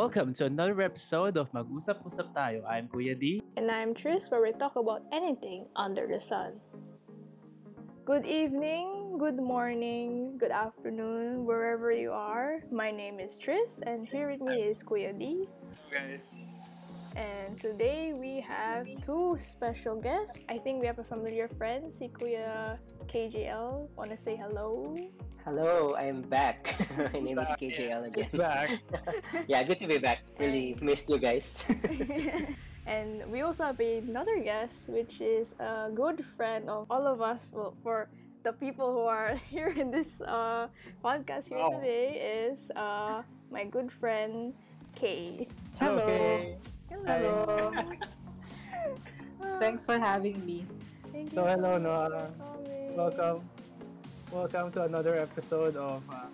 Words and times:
Welcome 0.00 0.32
to 0.40 0.48
another 0.48 0.80
episode 0.80 1.36
of 1.36 1.52
Mag-Usap-Usap 1.52 2.32
Tayo. 2.32 2.64
I'm 2.64 2.88
Kuya 2.88 3.12
D. 3.20 3.44
And 3.60 3.68
I'm 3.68 3.92
Tris, 3.92 4.32
where 4.32 4.40
we 4.40 4.56
talk 4.56 4.80
about 4.80 5.04
anything 5.12 5.68
under 5.76 6.08
the 6.08 6.16
sun. 6.16 6.56
Good 8.08 8.24
evening, 8.24 9.20
good 9.20 9.36
morning, 9.36 10.40
good 10.40 10.56
afternoon, 10.56 11.44
wherever 11.44 11.92
you 11.92 12.16
are. 12.16 12.64
My 12.72 12.88
name 12.88 13.20
is 13.20 13.36
Tris, 13.36 13.76
and 13.84 14.08
here 14.08 14.32
with 14.32 14.40
me 14.40 14.72
is 14.72 14.80
Kuya 14.80 15.12
D. 15.12 15.44
Guys. 15.92 16.40
And 17.16 17.58
today 17.58 18.12
we 18.14 18.40
have 18.46 18.86
two 19.04 19.36
special 19.50 19.96
guests. 20.00 20.38
I 20.48 20.58
think 20.58 20.80
we 20.80 20.86
have 20.86 20.98
a 20.98 21.04
familiar 21.04 21.48
friend, 21.58 21.92
si 21.98 22.08
Kuya 22.08 22.78
KJL. 23.10 23.88
Wanna 23.96 24.16
say 24.16 24.36
hello? 24.36 24.96
Hello, 25.44 25.94
I'm 25.98 26.22
back. 26.22 26.74
My 27.12 27.18
name 27.20 27.38
is 27.38 27.48
Back, 27.48 27.60
KJL 27.60 28.14
He's 28.14 28.30
again. 28.32 28.38
back. 28.38 28.70
yeah, 29.48 29.62
good 29.64 29.80
to 29.80 29.88
be 29.88 29.98
back. 29.98 30.22
Really 30.38 30.76
missed 30.80 31.08
you 31.10 31.18
guys. 31.18 31.58
and 32.86 33.24
we 33.32 33.40
also 33.42 33.64
have 33.64 33.80
another 33.80 34.38
guest, 34.38 34.88
which 34.88 35.20
is 35.20 35.48
a 35.58 35.90
good 35.92 36.24
friend 36.36 36.68
of 36.70 36.86
all 36.90 37.06
of 37.06 37.20
us. 37.20 37.50
Well, 37.52 37.74
for 37.82 38.08
the 38.44 38.52
people 38.52 38.92
who 38.92 39.02
are 39.04 39.34
here 39.50 39.68
in 39.74 39.90
this 39.90 40.20
uh, 40.22 40.68
podcast 41.04 41.48
here 41.48 41.58
Wow. 41.58 41.80
today, 41.80 42.48
is 42.52 42.70
uh, 42.76 43.22
my 43.50 43.64
good 43.64 43.90
friend 43.98 44.54
Kay. 44.94 45.48
Hello. 45.78 46.04
Okay. 46.04 46.58
Hello. 46.90 47.70
Thanks 49.62 49.86
for 49.86 49.94
having 49.94 50.42
me. 50.42 50.66
Thank 51.14 51.30
you 51.30 51.38
So, 51.38 51.46
hello, 51.46 51.78
much 51.78 51.86
no, 51.86 51.92
for 51.94 52.10
uh, 52.10 52.26
coming. 52.34 52.90
Welcome. 52.98 53.38
Welcome 54.34 54.66
to 54.74 54.80
another 54.90 55.14
episode 55.14 55.78
of 55.78 56.02
uh, 56.10 56.26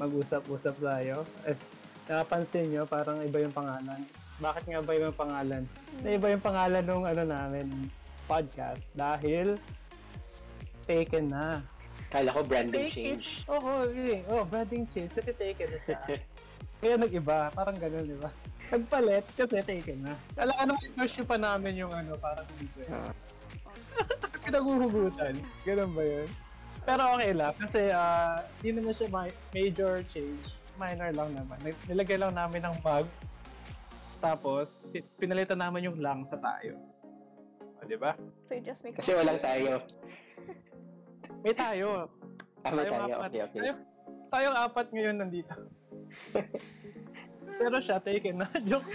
Mag-usap-usap 0.00 0.78
tayo. 0.80 1.26
As 1.44 1.60
napansin 2.08 2.72
nyo, 2.72 2.88
parang 2.88 3.20
iba 3.20 3.42
yung 3.42 3.52
pangalan. 3.52 4.00
Bakit 4.38 4.64
nga 4.70 4.80
ba 4.80 4.96
iba 4.96 5.10
yung 5.10 5.20
pangalan? 5.20 5.62
Na 6.00 6.08
iba 6.14 6.26
yung 6.30 6.44
pangalan 6.44 6.82
nung 6.86 7.04
ano 7.04 7.22
namin 7.26 7.66
podcast 8.30 8.86
dahil 8.94 9.60
taken 10.88 11.28
na. 11.28 11.60
Kala 12.08 12.32
ko 12.32 12.40
branding 12.46 12.88
Take 12.88 12.94
change. 12.96 13.44
Oo, 13.50 13.84
really. 13.92 14.24
Oh, 14.32 14.46
branding 14.46 14.88
change 14.88 15.12
kasi 15.12 15.36
taken 15.36 15.68
na 15.68 15.78
siya. 15.84 16.00
Kaya 16.80 16.94
nag-iba, 16.96 17.52
parang 17.52 17.76
ganun, 17.76 18.06
di 18.06 18.16
ba? 18.16 18.30
Nagpalit 18.68 19.24
kasi 19.32 19.64
taken 19.64 20.04
na. 20.04 20.14
Kala 20.36 20.52
ano, 20.60 20.72
crush 20.92 21.24
pa 21.24 21.36
namin 21.36 21.80
yung 21.80 21.92
ano, 21.92 22.14
parang 22.20 22.44
dito 22.60 22.84
eh. 22.84 22.90
Pinaguhugutan. 24.44 25.34
Ganun 25.64 25.92
ba 25.92 26.02
yun? 26.04 26.28
Pero 26.84 27.02
okay 27.16 27.32
lang 27.32 27.52
kasi 27.56 27.92
ah, 27.92 28.40
hindi 28.60 28.80
naman 28.80 28.92
siya 28.92 29.08
ma- 29.08 29.38
major 29.52 30.00
change. 30.08 30.56
Minor 30.76 31.10
lang 31.12 31.34
naman. 31.34 31.58
Nilagay 31.84 32.16
lang 32.16 32.32
namin 32.32 32.64
ng 32.64 32.76
bag. 32.80 33.04
Tapos, 34.18 34.86
pi- 34.88 35.04
pinalitan 35.16 35.58
namin 35.58 35.90
yung 35.90 35.98
lang 35.98 36.22
sa 36.24 36.38
tayo. 36.38 36.78
O, 37.78 37.86
di 37.86 37.94
ba? 37.94 38.14
So 38.46 38.54
it 38.54 38.66
just 38.66 38.80
makes 38.82 38.98
Kasi 38.98 39.14
walang 39.14 39.38
tayo. 39.38 39.82
May 41.44 41.54
tayo. 41.54 42.10
Tama 42.62 42.82
Tayong 42.82 42.94
tayo. 42.98 43.14
apat. 43.14 43.28
Okay, 43.30 43.40
okay. 43.42 43.58
Tayo, 43.58 43.72
tayong 44.28 44.56
apat 44.58 44.86
ngayon 44.90 45.16
nandito. 45.18 45.56
Pero 47.58 47.76
siya, 47.82 47.98
taken 47.98 48.40
na. 48.40 48.46
Joke. 48.68 48.86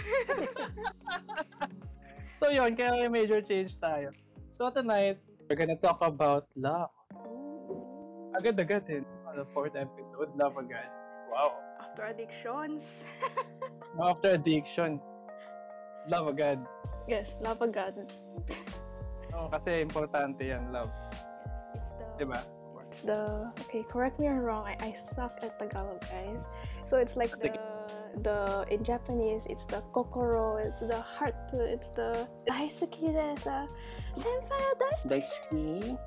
so 2.40 2.48
yun, 2.48 2.72
kaya 2.72 3.04
may 3.04 3.22
major 3.22 3.44
change 3.44 3.76
tayo. 3.76 4.10
So 4.50 4.72
tonight, 4.72 5.20
we're 5.46 5.60
gonna 5.60 5.76
talk 5.78 6.00
about 6.00 6.48
love. 6.56 6.88
Agad-agad 8.34 8.88
din. 8.88 9.04
On 9.28 9.36
the 9.36 9.46
fourth 9.52 9.76
episode, 9.76 10.32
love 10.34 10.56
agad. 10.56 10.88
Wow. 11.30 11.60
after 11.94 12.10
addictions. 12.10 12.82
After 14.02 14.34
addiction, 14.34 14.98
love 16.10 16.26
agad. 16.26 16.58
yes, 17.06 17.38
love 17.38 17.62
agad. 17.62 17.94
Oo, 19.30 19.46
kasi 19.46 19.78
importante 19.78 20.50
yan, 20.50 20.74
love. 20.74 20.90
Yes, 20.90 21.86
it's 21.94 22.18
the 22.18 22.26
Diba? 22.26 22.40
it's 22.94 23.02
the 23.02 23.50
okay 23.62 23.82
correct 23.90 24.18
me 24.22 24.26
if 24.26 24.32
i'm 24.32 24.38
wrong 24.38 24.62
I, 24.66 24.78
I 24.78 24.94
suck 25.14 25.38
at 25.42 25.58
tagalog 25.58 25.98
guys 26.06 26.46
so 26.86 26.98
it's 26.98 27.16
like 27.18 27.34
the. 27.42 27.50
The 28.22 28.64
in 28.70 28.82
japanese 28.84 29.42
it's 29.50 29.64
the 29.68 29.80
kokoro 29.92 30.56
it's 30.62 30.80
the 30.80 31.00
heart 31.00 31.36
it's 31.52 31.90
the 31.98 32.26
daisuki 32.48 33.10
desu 33.12 33.56
senpai 34.16 34.62
wa 34.62 34.74
daisuki 34.80 35.04
Daisuki. 35.04 35.98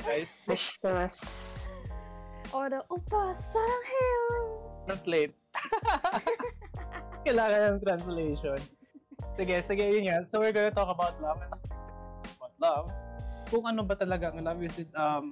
Guys, 0.00 0.32
Dashitasu. 0.48 1.68
or 2.56 2.72
the 2.72 2.80
oppa 2.88 3.36
saranghae 3.36 4.70
translate. 4.90 5.34
Kailangan 7.24 7.60
ng 7.76 7.78
translation. 7.84 8.58
Sige, 9.38 9.56
sige, 9.68 9.84
yun 9.86 10.10
nga. 10.10 10.18
So 10.26 10.42
we're 10.42 10.50
gonna 10.50 10.74
talk 10.74 10.90
about 10.90 11.14
love. 11.22 11.38
About 11.38 12.54
love. 12.58 12.86
Kung 13.52 13.70
ano 13.70 13.86
ba 13.86 13.94
talaga 13.94 14.34
ang 14.34 14.42
love. 14.42 14.60
Is 14.66 14.82
it 14.82 14.90
um, 14.98 15.30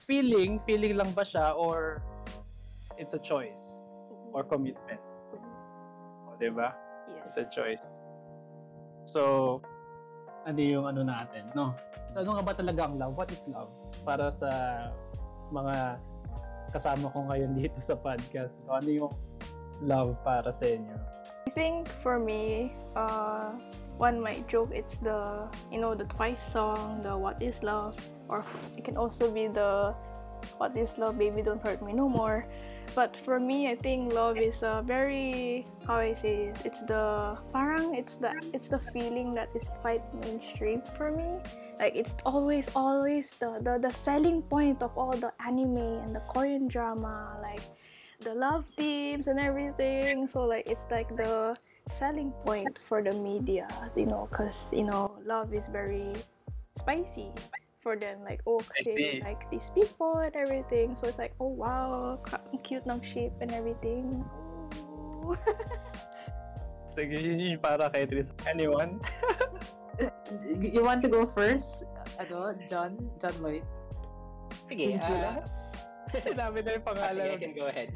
feeling? 0.00 0.62
Feeling 0.64 0.96
lang 0.96 1.12
ba 1.12 1.26
siya? 1.26 1.52
Or 1.52 2.00
it's 2.96 3.12
a 3.12 3.20
choice? 3.20 3.69
Or 4.32 4.42
commitment? 4.46 5.00
O, 6.28 6.36
diba? 6.38 6.74
yes 7.10 7.34
It's 7.34 7.36
a 7.38 7.46
choice. 7.50 7.82
So, 9.04 9.62
ano 10.46 10.60
yung 10.60 10.86
ano 10.86 11.02
natin, 11.02 11.50
no? 11.54 11.74
So, 12.10 12.22
ano 12.22 12.38
nga 12.38 12.44
ba 12.46 12.54
talaga 12.54 12.86
ang 12.86 12.98
love? 12.98 13.14
What 13.18 13.30
is 13.34 13.42
love? 13.50 13.70
Para 14.06 14.30
sa 14.30 14.50
mga 15.50 15.98
kasama 16.70 17.10
ko 17.10 17.26
ngayon 17.26 17.54
dito 17.58 17.78
sa 17.82 17.98
podcast. 17.98 18.58
So, 18.62 18.70
ano 18.70 18.88
yung 18.88 19.12
love 19.82 20.14
para 20.22 20.52
sa 20.54 20.66
inyo? 20.68 20.94
i 21.50 21.52
think 21.52 21.90
for 21.98 22.14
me 22.18 22.70
uh 22.94 23.50
one 23.98 24.22
might 24.22 24.46
joke 24.46 24.70
it's 24.70 24.94
the 25.02 25.42
you 25.66 25.82
know 25.82 25.98
the 25.98 26.04
twice 26.04 26.38
song 26.52 27.02
the 27.02 27.10
what 27.10 27.42
is 27.42 27.58
love 27.66 27.98
or 28.28 28.44
it 28.78 28.84
can 28.84 28.96
also 28.96 29.26
be 29.34 29.50
the 29.50 29.90
what 30.62 30.70
is 30.78 30.94
love 30.94 31.18
baby 31.18 31.42
don't 31.42 31.58
hurt 31.58 31.82
me 31.82 31.92
no 31.92 32.08
more 32.08 32.46
but 32.94 33.16
for 33.24 33.38
me 33.38 33.70
i 33.70 33.76
think 33.76 34.12
love 34.12 34.36
is 34.36 34.62
a 34.62 34.82
very 34.86 35.66
how 35.86 35.96
i 35.96 36.12
say 36.14 36.50
this 36.50 36.62
it's 36.64 36.80
the 36.86 37.36
parang 37.52 37.94
it's 37.94 38.14
the 38.16 38.32
it's 38.52 38.68
the 38.68 38.78
feeling 38.92 39.34
that 39.34 39.48
is 39.54 39.68
quite 39.80 40.02
mainstream 40.24 40.82
for 40.96 41.10
me. 41.10 41.38
Like 41.78 41.94
it's 41.96 42.14
always 42.26 42.66
always 42.76 43.30
the, 43.40 43.58
the 43.62 43.78
the 43.80 43.92
selling 43.92 44.42
point 44.42 44.82
of 44.82 44.96
all 44.96 45.12
the 45.12 45.32
anime 45.40 46.04
and 46.04 46.14
the 46.14 46.20
korean 46.28 46.68
drama 46.68 47.38
like 47.42 47.62
the 48.20 48.34
love 48.34 48.64
themes 48.76 49.28
and 49.28 49.40
everything. 49.40 50.28
So 50.28 50.44
like 50.44 50.68
it's 50.68 50.84
like 50.90 51.08
the 51.16 51.56
selling 51.98 52.30
point 52.44 52.78
for 52.88 53.02
the 53.02 53.12
media 53.18 53.66
you 53.96 54.06
know 54.06 54.28
because 54.30 54.68
you 54.70 54.84
know 54.84 55.16
love 55.24 55.52
is 55.52 55.66
very 55.72 56.14
spicy 56.78 57.32
for 57.80 57.96
them 57.96 58.20
like 58.24 58.40
oh 58.46 58.60
they 58.84 59.20
like 59.24 59.48
these 59.50 59.70
people 59.74 60.20
and 60.20 60.36
everything 60.36 60.96
so 61.00 61.08
it's 61.08 61.18
like 61.18 61.32
oh 61.40 61.48
wow 61.48 62.20
cute 62.62 62.84
ng 62.84 63.00
shape 63.00 63.32
and 63.40 63.52
everything 63.52 64.24
Ooh. 65.24 65.36
Sige, 66.90 67.14
yun 67.22 67.38
yung 67.38 67.62
para 67.62 67.86
kay 67.86 68.02
Tris. 68.06 68.34
Anyone? 68.50 68.98
You 70.56 70.80
want 70.80 71.04
to 71.04 71.10
go 71.12 71.28
first? 71.28 71.84
Ano? 72.16 72.56
John? 72.64 72.96
John 73.20 73.34
Lloyd? 73.44 73.66
Sige, 74.70 74.96
Angela? 74.96 75.42
ah, 75.42 76.16
Sinabi 76.24 76.64
na 76.64 76.78
yung 76.78 76.86
ah, 76.86 76.90
pangalan. 76.94 77.20
sige, 77.20 77.34
I 77.34 77.38
can 77.42 77.52
go 77.52 77.66
ahead. 77.68 77.90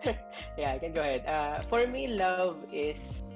yeah, 0.60 0.70
I 0.72 0.78
can 0.80 0.92
go 0.96 1.02
ahead. 1.04 1.22
Uh, 1.28 1.60
for 1.68 1.84
me, 1.84 2.16
love 2.16 2.64
is 2.72 3.26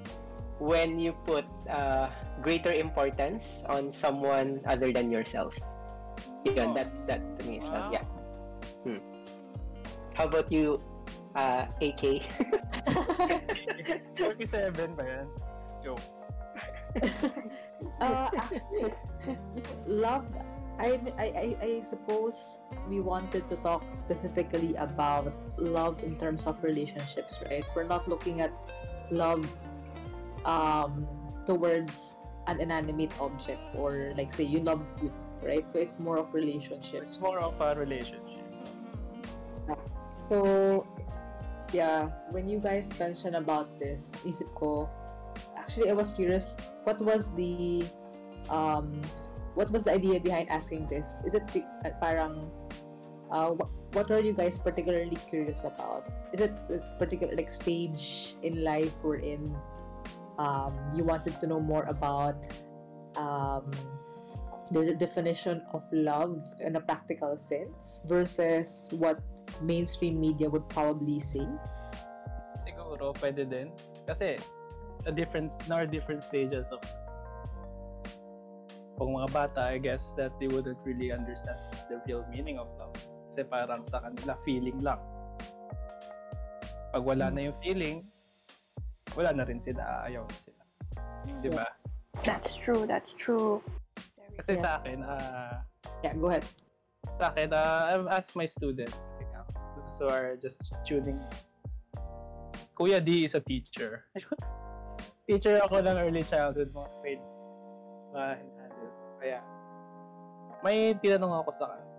when 0.59 0.99
you 0.99 1.13
put 1.25 1.45
uh, 1.69 2.09
greater 2.41 2.73
importance 2.73 3.63
on 3.69 3.93
someone 3.93 4.61
other 4.65 4.91
than 4.91 5.09
yourself. 5.09 5.53
Yun, 6.45 6.71
Oh. 6.71 6.73
that, 6.73 6.89
that 7.07 7.21
to 7.39 7.45
me 7.45 7.57
is 7.59 7.65
love. 7.65 7.93
Yeah. 7.93 8.03
Hmm. 8.83 8.97
How 10.15 10.25
about 10.25 10.51
you, 10.51 10.81
uh, 11.35 11.65
AK? 11.81 12.23
47 14.17 14.95
ba 14.97 15.03
yan? 15.05 15.27
Joke. 15.83 16.01
Uh, 18.01 18.29
actually, 18.33 18.93
love. 19.85 20.25
I, 20.77 20.97
I 21.17 21.25
I 21.25 21.47
I 21.61 21.71
suppose 21.81 22.57
we 22.89 23.01
wanted 23.01 23.49
to 23.49 23.57
talk 23.61 23.81
specifically 23.93 24.73
about 24.77 25.33
love 25.57 26.01
in 26.01 26.17
terms 26.17 26.45
of 26.45 26.61
relationships, 26.65 27.37
right? 27.45 27.65
We're 27.77 27.89
not 27.89 28.05
looking 28.09 28.41
at 28.41 28.53
love 29.09 29.45
um 30.45 31.07
towards 31.45 32.17
an 32.47 32.59
inanimate 32.59 33.11
object 33.19 33.61
or 33.75 34.13
like 34.17 34.31
say 34.31 34.43
you 34.43 34.59
love 34.59 34.83
food, 34.99 35.11
right? 35.43 35.69
So 35.69 35.79
it's 35.79 35.99
more 35.99 36.17
of 36.17 36.33
relationships 36.33 37.19
It's 37.19 37.21
more 37.21 37.39
of 37.39 37.59
a 37.59 37.75
relationship. 37.75 38.43
So, 40.17 40.87
yeah, 41.71 42.09
when 42.31 42.49
you 42.49 42.57
guys 42.59 42.89
mentioned 42.97 43.35
about 43.35 43.77
this, 43.77 44.17
isip 44.25 44.49
ko, 44.55 44.89
actually, 45.55 45.91
I 45.91 45.93
was 45.93 46.15
curious, 46.15 46.57
what 46.83 46.99
was 46.99 47.35
the, 47.35 47.85
um, 48.49 48.99
what 49.53 49.69
was 49.69 49.83
the 49.85 49.93
idea 49.93 50.19
behind 50.19 50.49
asking 50.49 50.87
this? 50.87 51.21
Is 51.23 51.35
it 51.35 51.45
uh, 51.85 51.91
parang, 52.01 52.49
uh, 53.29 53.53
wh- 53.53 53.69
what 53.93 54.09
are 54.09 54.19
you 54.19 54.33
guys 54.33 54.57
particularly 54.57 55.17
curious 55.29 55.65
about? 55.65 56.09
Is 56.33 56.41
it 56.41 56.51
this 56.67 56.89
particular 56.97 57.35
like 57.35 57.51
stage 57.51 58.35
in 58.41 58.63
life 58.63 59.03
we're 59.03 59.21
in? 59.21 59.53
Um, 60.37 60.77
you 60.93 61.03
wanted 61.03 61.41
to 61.41 61.47
know 61.47 61.59
more 61.59 61.83
about 61.89 62.45
um, 63.17 63.71
the 64.71 64.93
definition 64.95 65.61
of 65.73 65.83
love 65.91 66.37
in 66.61 66.75
a 66.75 66.81
practical 66.81 67.37
sense 67.39 68.01
versus 68.05 68.93
what 68.93 69.19
mainstream 69.61 70.19
media 70.19 70.49
would 70.49 70.67
probably 70.69 71.19
say. 71.19 71.47
Siguro, 72.61 73.15
pwede 73.17 73.49
din. 73.49 73.71
Kasi, 74.05 74.37
a 75.05 75.11
different, 75.11 75.55
there 75.65 75.81
are 75.81 75.89
different 75.89 76.21
stages 76.21 76.69
of 76.69 76.83
pag 78.97 79.07
mga 79.13 79.29
bata, 79.29 79.61
I 79.61 79.77
guess 79.77 80.09
that 80.17 80.33
they 80.41 80.49
wouldn't 80.49 80.81
really 80.81 81.13
understand 81.13 81.57
the 81.85 82.01
real 82.09 82.25
meaning 82.33 82.57
of 82.57 82.65
love. 82.81 82.97
Kasi 83.29 83.45
parang 83.45 83.85
sa 83.85 84.01
kanila, 84.01 84.33
feeling 84.41 84.81
lang. 84.81 84.97
Pag 86.89 87.05
wala 87.05 87.29
na 87.29 87.47
yung 87.47 87.57
feeling, 87.61 88.09
wala 89.15 89.31
na 89.31 89.43
rin 89.45 89.61
sila, 89.61 90.03
ayaw 90.03 90.25
na 90.25 90.37
sila. 90.41 90.61
Di 91.39 91.49
ba? 91.53 91.65
That's 92.25 92.55
true. 92.59 92.83
That's 92.89 93.13
true. 93.15 93.61
Kasi 94.37 94.57
Yes. 94.57 94.63
sa 94.65 94.71
akin, 94.81 94.97
ah, 95.01 95.61
Yeah, 96.05 96.13
go 96.17 96.29
ahead. 96.29 96.45
sa 97.17 97.31
akin, 97.31 97.49
uh, 97.53 97.81
I've 97.89 98.07
asked 98.09 98.35
my 98.35 98.45
students, 98.45 98.93
kasi 98.93 99.23
nga, 99.33 99.41
those 99.77 99.93
who 99.97 100.05
are 100.09 100.37
just 100.37 100.61
tuning, 100.85 101.17
Kuya 102.77 103.01
D 103.01 103.25
is 103.25 103.33
a 103.33 103.41
teacher. 103.41 104.05
teacher 105.27 105.57
ako 105.65 105.81
ng 105.81 105.97
early 105.97 106.21
childhood, 106.21 106.69
mga 106.71 106.89
grade 107.01 107.23
uh, 108.13 108.35
Kaya, 109.17 109.41
may 110.61 110.93
tinanong 110.93 111.41
ako 111.41 111.49
sa 111.53 111.65
kanya. 111.73 111.89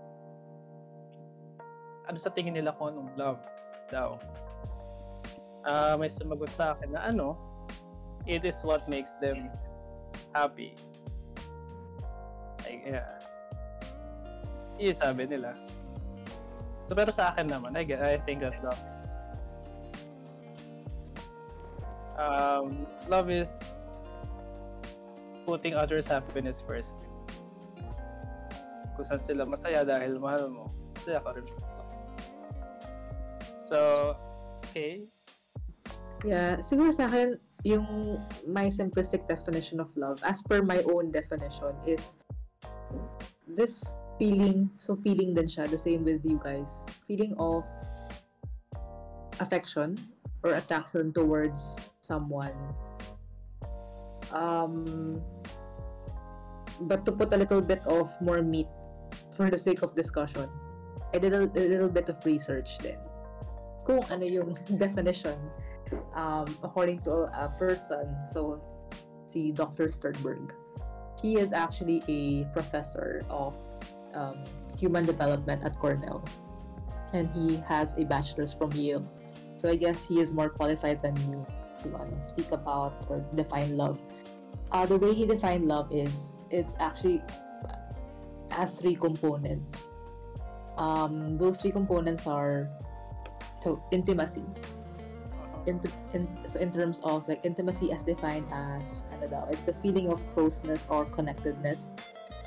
Ano 2.07 2.17
sa 2.23 2.31
tingin 2.31 2.55
nila 2.55 2.73
ko 2.73 2.89
anong 2.89 3.11
love 3.19 3.43
daw? 3.91 4.17
Ah, 5.67 5.99
may 5.99 6.11
sumagot 6.11 6.51
sa 6.55 6.77
akin 6.77 6.95
na 6.95 7.11
ano, 7.11 7.35
it 8.29 8.45
is 8.45 8.61
what 8.63 8.87
makes 8.87 9.15
them 9.19 9.51
happy. 10.35 10.77
Like, 12.63 12.85
yeah. 12.85 13.19
Yung 14.79 14.95
sabi 14.95 15.27
nila. 15.27 15.57
So, 16.87 16.95
pero 16.95 17.11
sa 17.11 17.35
akin 17.35 17.51
naman, 17.51 17.75
I, 17.75 17.85
I 17.99 18.21
think 18.23 18.41
that 18.41 18.61
love 18.63 18.79
is 18.95 19.19
um, 22.19 22.87
love 23.09 23.31
is 23.31 23.49
putting 25.47 25.73
others' 25.73 26.07
happiness 26.07 26.61
first. 26.61 26.97
Kung 28.99 29.07
saan 29.07 29.23
sila 29.23 29.47
masaya 29.47 29.87
dahil 29.87 30.19
mahal 30.19 30.51
mo, 30.51 30.67
masaya 30.99 31.23
ka 31.23 31.31
rin. 31.39 31.47
So, 33.65 33.79
okay. 34.69 35.07
Yeah, 36.27 36.59
siguro 36.59 36.91
sa 36.91 37.07
akin, 37.07 37.39
yung 37.63 38.19
my 38.47 38.67
simplistic 38.67 39.27
definition 39.31 39.79
of 39.79 39.95
love, 39.95 40.19
as 40.27 40.43
per 40.43 40.63
my 40.63 40.83
own 40.91 41.11
definition, 41.15 41.75
is 41.87 42.19
this 43.47 43.95
feeling, 44.19 44.71
so 44.83 44.99
feeling 44.99 45.35
din 45.35 45.47
siya, 45.47 45.71
the 45.71 45.79
same 45.79 46.03
with 46.03 46.23
you 46.27 46.43
guys, 46.43 46.83
feeling 47.07 47.39
of 47.39 47.63
affection 49.39 49.95
or 50.43 50.59
attraction 50.59 51.15
towards 51.15 51.91
someone. 52.03 52.55
Um, 54.35 55.23
but 56.83 57.07
to 57.07 57.13
put 57.13 57.33
a 57.33 57.39
little 57.39 57.63
bit 57.63 57.87
of 57.87 58.11
more 58.21 58.43
meat 58.43 58.69
for 59.35 59.51
the 59.51 59.59
sake 59.59 59.83
of 59.83 59.95
discussion, 59.95 60.51
I 61.15 61.19
did 61.19 61.33
a, 61.33 61.47
a 61.47 61.65
little 61.67 61.89
bit 61.89 62.09
of 62.11 62.19
research 62.27 62.79
then. 62.83 62.99
Kung 63.87 64.05
ano 64.11 64.27
yung 64.27 64.59
definition 64.83 65.39
um, 66.15 66.47
according 66.63 67.01
to 67.03 67.29
a 67.33 67.53
person, 67.59 68.17
so 68.27 68.61
see 69.27 69.53
Dr. 69.53 69.89
Sternberg, 69.89 70.55
he 71.21 71.39
is 71.39 71.53
actually 71.53 72.03
a 72.09 72.45
professor 72.53 73.25
of 73.29 73.57
um, 74.15 74.45
human 74.79 75.05
development 75.05 75.65
at 75.65 75.79
Cornell, 75.79 76.25
and 77.13 77.29
he 77.35 77.57
has 77.69 77.97
a 77.99 78.05
bachelor's 78.05 78.53
from 78.53 78.73
Yale. 78.73 79.05
So 79.57 79.69
I 79.69 79.77
guess 79.77 80.07
he 80.07 80.21
is 80.21 80.33
more 80.33 80.49
qualified 80.49 81.03
than 81.03 81.15
me 81.27 81.43
to 81.83 81.89
ano, 81.95 82.17
speak 82.21 82.51
about 82.53 83.07
or 83.09 83.25
define 83.35 83.77
love. 83.77 83.99
Uh, 84.71 84.87
the 84.87 84.97
way 84.97 85.15
he 85.15 85.27
defined 85.27 85.65
love 85.65 85.91
is 85.91 86.39
it's 86.51 86.77
actually 86.79 87.23
has 88.51 88.79
three 88.79 88.95
components. 88.95 89.89
Um, 90.77 91.37
those 91.39 91.61
three 91.61 91.73
components 91.73 92.27
are 92.27 92.71
to 93.63 93.83
intimacy, 93.91 94.45
in, 95.69 95.81
in 96.15 96.27
so 96.49 96.59
in 96.59 96.73
terms 96.73 97.01
of 97.05 97.29
like 97.29 97.45
intimacy 97.45 97.93
as 97.93 98.03
defined 98.05 98.47
as 98.53 99.05
ano 99.13 99.29
daw, 99.29 99.45
it's 99.53 99.63
the 99.63 99.75
feeling 99.85 100.09
of 100.09 100.27
closeness 100.29 100.89
or 100.91 101.05
connectedness 101.05 101.89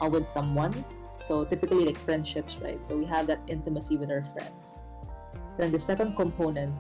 uh, 0.01 0.09
with 0.09 0.25
someone. 0.25 0.73
So 1.21 1.45
typically 1.45 1.85
like 1.85 1.97
friendships 1.97 2.57
right? 2.57 2.83
So 2.83 2.97
we 2.97 3.06
have 3.06 3.27
that 3.27 3.39
intimacy 3.47 3.95
with 3.95 4.09
our 4.09 4.25
friends. 4.33 4.81
Then 5.57 5.71
the 5.71 5.79
second 5.79 6.18
component 6.18 6.73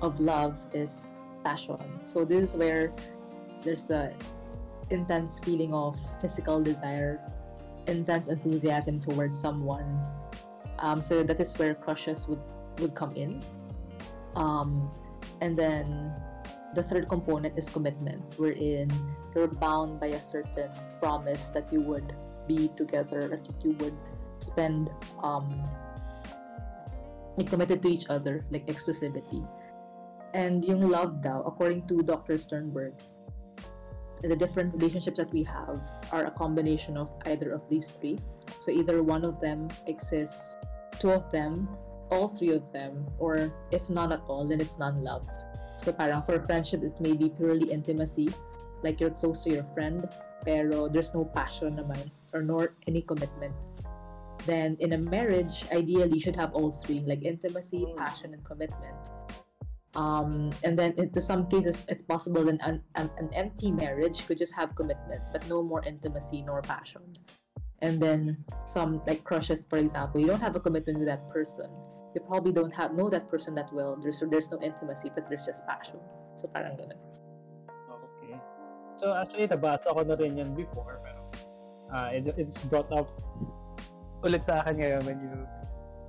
of 0.00 0.20
love 0.20 0.54
is 0.72 1.06
passion. 1.42 1.82
So 2.04 2.24
this 2.24 2.54
is 2.54 2.56
where 2.56 2.94
there's 3.62 3.86
the 3.86 4.14
intense 4.90 5.42
feeling 5.42 5.74
of 5.74 5.98
physical 6.22 6.62
desire 6.62 7.18
intense 7.86 8.28
enthusiasm 8.28 9.00
towards 9.00 9.38
someone. 9.38 9.86
Um, 10.78 11.02
so 11.02 11.22
that 11.22 11.40
is 11.40 11.54
where 11.58 11.74
crushes 11.74 12.28
would 12.28 12.42
would 12.78 12.94
come 12.94 13.14
in. 13.16 13.40
Um, 14.34 14.92
and 15.40 15.56
then 15.56 16.12
the 16.74 16.82
third 16.82 17.08
component 17.08 17.58
is 17.58 17.68
commitment, 17.68 18.22
wherein 18.36 18.90
you're 19.34 19.48
bound 19.48 20.00
by 20.00 20.16
a 20.16 20.20
certain 20.20 20.70
promise 21.00 21.50
that 21.50 21.72
you 21.72 21.80
would 21.80 22.14
be 22.46 22.68
together, 22.76 23.28
that 23.28 23.42
you 23.64 23.72
would 23.80 23.96
spend 24.38 24.90
um 25.22 25.48
like 27.36 27.50
committed 27.50 27.82
to 27.82 27.88
each 27.88 28.06
other, 28.08 28.44
like 28.50 28.66
exclusivity. 28.66 29.44
And 30.32 30.64
yung 30.64 30.88
love 30.88 31.20
daw, 31.22 31.42
according 31.44 31.86
to 31.88 32.02
Dr. 32.02 32.38
Sternberg, 32.38 32.92
the 34.22 34.36
different 34.36 34.74
relationships 34.74 35.18
that 35.18 35.32
we 35.32 35.42
have 35.44 35.80
are 36.12 36.26
a 36.26 36.30
combination 36.30 36.96
of 36.96 37.12
either 37.26 37.52
of 37.52 37.68
these 37.68 37.90
three. 37.90 38.18
So 38.58 38.72
either 38.72 39.02
one 39.02 39.24
of 39.24 39.40
them 39.40 39.68
exists, 39.86 40.56
two 40.98 41.10
of 41.10 41.30
them, 41.30 41.68
all 42.10 42.28
three 42.28 42.50
of 42.50 42.72
them, 42.72 43.06
or 43.18 43.52
if 43.70 43.88
not 43.90 44.12
at 44.12 44.22
all, 44.28 44.46
then 44.46 44.60
it's 44.60 44.78
non-love. 44.78 45.26
So 45.76 45.92
parang 45.92 46.22
for 46.22 46.40
friendship, 46.40 46.82
it's 46.82 47.00
maybe 47.00 47.28
purely 47.28 47.70
intimacy, 47.70 48.30
like 48.82 49.00
you're 49.00 49.10
close 49.10 49.44
to 49.44 49.50
your 49.50 49.64
friend, 49.74 50.08
pero 50.44 50.88
there's 50.88 51.14
no 51.14 51.24
passion 51.24 51.76
naman, 51.76 52.10
or 52.32 52.42
nor 52.42 52.74
any 52.86 53.02
commitment. 53.02 53.54
Then 54.46 54.76
in 54.80 54.92
a 54.92 54.98
marriage, 54.98 55.66
ideally, 55.72 56.14
you 56.14 56.20
should 56.20 56.36
have 56.36 56.54
all 56.54 56.70
three, 56.70 57.02
like 57.04 57.24
intimacy, 57.24 57.82
Mm. 57.82 57.96
passion, 57.96 58.32
and 58.32 58.44
commitment. 58.44 59.10
Um, 59.96 60.52
and 60.62 60.78
then 60.78 60.92
into 61.00 61.20
some 61.20 61.48
cases, 61.48 61.84
it's 61.88 62.04
possible 62.04 62.44
that 62.44 62.60
an, 62.60 62.84
an, 62.94 63.10
an 63.16 63.32
empty 63.32 63.72
marriage 63.72 64.26
could 64.28 64.38
just 64.38 64.54
have 64.54 64.76
commitment, 64.76 65.24
but 65.32 65.40
no 65.48 65.62
more 65.62 65.82
intimacy 65.84 66.42
nor 66.42 66.60
passion. 66.60 67.02
And 67.80 68.00
then 68.00 68.44
some 68.64 69.00
like 69.06 69.24
crushes, 69.24 69.64
for 69.68 69.78
example, 69.78 70.20
you 70.20 70.26
don't 70.28 70.40
have 70.40 70.54
a 70.54 70.60
commitment 70.60 70.98
with 71.00 71.08
that 71.08 71.28
person. 71.28 71.68
You 72.16 72.24
probably 72.24 72.48
don't 72.48 72.72
have 72.72 72.96
know 72.96 73.12
that 73.12 73.28
person 73.28 73.52
that 73.60 73.68
well. 73.76 73.92
There's 74.00 74.24
there's 74.24 74.48
no 74.48 74.56
intimacy, 74.64 75.12
but 75.12 75.28
there's 75.28 75.44
just 75.44 75.68
passion. 75.68 76.00
So 76.40 76.48
parang 76.48 76.80
ganun. 76.80 76.96
Okay. 77.92 78.40
So 78.96 79.12
actually, 79.12 79.52
nabasa 79.52 79.92
ko 79.92 80.00
na 80.00 80.16
rin 80.16 80.40
yan 80.40 80.56
before, 80.56 80.96
pero 81.04 81.20
uh, 81.92 82.08
it, 82.16 82.32
it's 82.40 82.64
brought 82.72 82.88
up 82.88 83.12
ulit 84.24 84.48
sa 84.48 84.64
akin 84.64 84.80
ngayon 84.80 85.04
when 85.04 85.20
you 85.20 85.44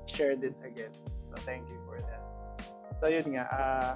shared 0.07 0.47
it 0.47 0.55
again. 0.63 0.95
So 1.27 1.35
thank 1.43 1.67
you 1.67 1.75
for 1.83 1.99
that. 1.99 2.23
So 2.95 3.11
yun 3.11 3.35
nga, 3.35 3.43
uh, 3.51 3.91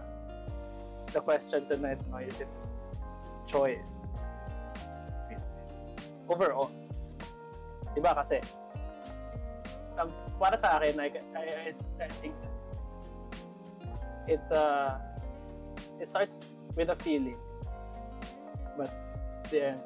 the 1.16 1.24
question 1.24 1.64
tonight 1.72 2.04
no, 2.12 2.20
is 2.20 2.36
it 2.44 2.52
choice? 3.48 4.04
Overall. 6.28 6.76
Diba 7.96 8.20
kasi, 8.20 8.44
some, 10.02 10.12
para 10.42 10.58
sa 10.58 10.82
akin, 10.82 10.98
I, 11.00 11.10
I, 11.38 11.72
I, 12.02 12.08
think 12.22 12.34
it's 14.28 14.50
a, 14.50 14.98
it 16.00 16.08
starts 16.08 16.40
with 16.76 16.90
a 16.90 16.98
feeling. 16.98 17.38
But 18.78 18.90
then, 19.52 19.78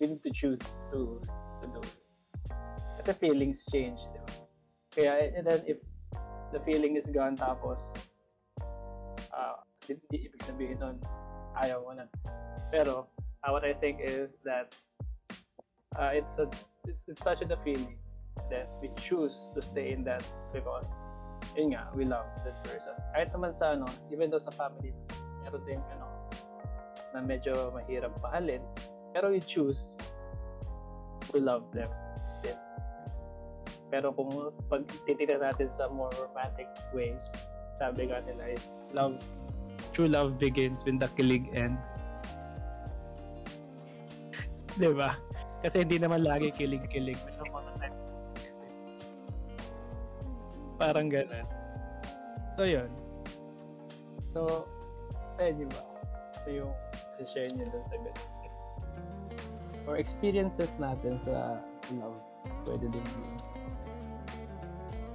we 0.00 0.06
need 0.06 0.22
to 0.22 0.30
choose 0.30 0.58
to, 0.92 1.20
to 1.60 1.66
do 1.68 1.80
it. 1.80 1.96
Kasi 3.02 3.12
feelings 3.12 3.66
change, 3.68 4.00
di 4.14 4.20
ba? 4.24 4.32
Kaya, 4.92 5.32
and 5.36 5.44
then 5.46 5.60
if 5.66 5.78
the 6.52 6.60
feeling 6.60 6.96
is 6.96 7.08
gone, 7.12 7.36
tapos, 7.36 7.80
uh, 9.32 9.60
di, 9.84 9.96
di 10.08 10.28
ibig 10.28 10.40
sabihin 10.44 10.78
nun, 10.80 10.96
ayaw 11.60 11.84
mo 11.84 11.92
na. 11.96 12.06
Pero, 12.72 13.08
uh, 13.44 13.50
what 13.50 13.64
I 13.64 13.72
think 13.76 14.00
is 14.00 14.40
that 14.44 14.72
uh, 15.98 16.12
it's 16.12 16.38
a 16.40 16.48
it's, 16.88 17.00
it's 17.08 17.22
such 17.24 17.42
a 17.42 17.56
feeling. 17.64 18.01
Then 18.48 18.68
we 18.80 18.92
choose 19.00 19.50
to 19.54 19.60
stay 19.60 19.92
in 19.92 20.04
that 20.04 20.24
because 20.52 20.92
yun 21.56 21.76
nga, 21.76 21.88
we 21.92 22.04
love 22.04 22.28
that 22.44 22.56
person. 22.64 22.96
Kahit 23.12 23.32
naman 23.32 23.56
sa 23.56 23.76
ano, 23.76 23.88
even 24.12 24.32
though 24.32 24.40
sa 24.40 24.52
family, 24.52 24.92
meron 25.44 25.62
din 25.68 25.80
ano, 25.92 26.08
na 27.12 27.20
medyo 27.20 27.52
mahirap 27.76 28.12
pahalin, 28.24 28.60
pero 29.12 29.32
we 29.32 29.40
choose 29.40 30.00
to 31.28 31.36
love 31.40 31.64
them 31.76 31.88
din. 32.40 32.56
Pero 33.92 34.16
kung 34.16 34.32
pag 34.72 34.88
titignan 35.04 35.44
natin 35.44 35.68
sa 35.68 35.92
more 35.92 36.12
romantic 36.16 36.68
ways, 36.96 37.20
sabi 37.76 38.08
nga 38.08 38.24
nila 38.24 38.56
is 38.56 38.72
love, 38.96 39.20
true 39.92 40.08
love 40.08 40.40
begins 40.40 40.80
when 40.88 40.96
the 40.96 41.08
kilig 41.20 41.44
ends. 41.52 42.00
Di 44.80 44.88
ba? 44.88 45.20
Kasi 45.60 45.84
hindi 45.84 46.00
naman 46.00 46.24
lagi 46.24 46.48
kilig-kilig. 46.50 47.20
Parang 50.82 51.06
ganun. 51.06 51.46
So, 52.58 52.66
yun. 52.66 52.90
So, 54.26 54.66
sa 55.38 55.46
inyo 55.46 55.70
ba? 55.70 55.82
Ito 56.42 56.48
yung 56.50 56.72
share 57.22 57.54
nyo 57.54 57.70
dun 57.70 57.86
sa 57.86 58.02
ganun. 58.02 58.30
Or 59.86 59.94
experiences 59.94 60.74
natin 60.82 61.22
sa, 61.22 61.62
sa 61.62 61.90
love. 62.02 62.18
Pwede 62.66 62.90
din 62.90 62.98
yun. 62.98 63.38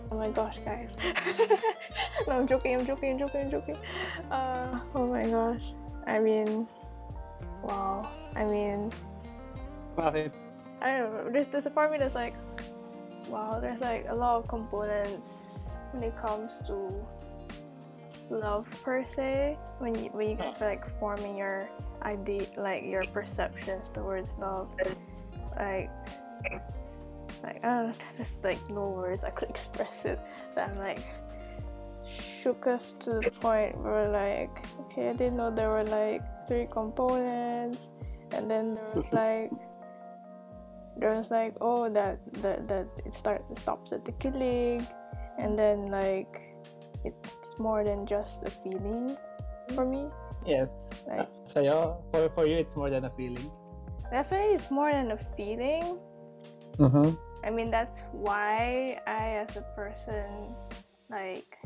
Oh 0.08 0.16
my 0.16 0.32
gosh, 0.32 0.56
guys. 0.64 0.88
no, 2.32 2.40
I'm 2.40 2.48
joking, 2.48 2.80
I'm 2.80 2.88
joking, 2.88 3.20
I'm 3.20 3.20
joking, 3.20 3.42
I'm 3.44 3.52
joking. 3.52 3.78
Uh, 4.32 4.80
oh 4.96 5.04
my 5.12 5.28
gosh. 5.28 5.68
I 6.08 6.16
mean, 6.24 6.64
wow. 7.68 8.08
I 8.40 8.48
mean, 8.48 8.88
Bakit? 10.00 10.32
I 10.80 10.88
don't 10.96 11.12
know. 11.12 11.28
There's, 11.28 11.52
there's 11.52 11.68
a 11.68 11.74
part 11.76 11.92
of 11.92 11.92
me 11.92 12.00
that's 12.00 12.16
like, 12.16 12.40
wow, 13.28 13.60
there's 13.60 13.84
like 13.84 14.08
a 14.08 14.16
lot 14.16 14.40
of 14.40 14.48
components 14.48 15.37
when 15.94 16.04
it 16.04 16.16
comes 16.18 16.52
to 16.68 17.06
love 18.30 18.68
per 18.84 19.04
se. 19.16 19.58
When 19.80 19.96
you 19.96 20.10
when 20.12 20.30
you 20.30 20.36
get 20.36 20.60
like 20.62 20.84
forming 21.00 21.38
your 21.38 21.70
idea, 22.02 22.48
like 22.58 22.84
your 22.84 23.04
perceptions 23.06 23.90
towards 23.94 24.30
love, 24.40 24.70
like 25.58 25.90
like 27.44 27.62
don't 27.62 27.94
there's 27.94 27.98
just 28.18 28.44
like 28.44 28.70
no 28.70 28.90
words 28.90 29.24
I 29.24 29.32
could 29.32 29.50
express 29.56 30.06
it. 30.06 30.20
That 30.56 30.70
I'm 30.70 30.80
like 30.80 31.00
shook 32.42 32.68
us 32.68 32.94
to 33.02 33.20
the 33.20 33.32
point 33.32 33.78
where 33.78 34.08
like, 34.10 34.66
okay, 34.82 35.10
I 35.10 35.14
didn't 35.14 35.38
know 35.38 35.52
there 35.52 35.70
were 35.70 35.84
like 35.84 36.22
three 36.48 36.68
components, 36.72 37.88
and 38.32 38.50
then 38.50 38.76
there 38.76 38.92
was 38.96 39.06
like 39.12 39.52
there 40.98 41.12
was 41.14 41.30
like 41.30 41.54
oh 41.62 41.90
that 41.90 42.18
that 42.42 42.68
that 42.68 42.88
it 43.06 43.14
start 43.14 43.44
it 43.52 43.60
stops 43.60 43.92
at 43.92 44.04
the 44.04 44.12
kilig 44.14 44.86
and 45.38 45.58
then 45.58 45.90
like 45.92 46.42
it's 47.04 47.60
more 47.60 47.84
than 47.84 48.06
just 48.06 48.44
a 48.46 48.52
feeling 48.64 49.16
for 49.76 49.86
me 49.86 50.08
Yes. 50.46 50.90
Like- 51.08 51.28
sa'yo, 51.52 52.00
for, 52.14 52.30
for 52.32 52.46
you, 52.48 52.56
it's 52.56 52.76
more 52.76 52.90
than 52.90 53.04
a 53.06 53.12
feeling. 53.20 53.52
definitely 54.12 54.56
it's 54.56 54.72
more 54.72 54.92
than 54.92 55.12
a 55.12 55.20
feeling 55.36 56.00
Mm-hmm. 56.80 57.10
i 57.44 57.50
mean 57.50 57.68
that's 57.74 58.06
why 58.14 58.96
i 59.10 59.42
as 59.44 59.58
a 59.58 59.66
person 59.76 60.30
like 61.10 61.58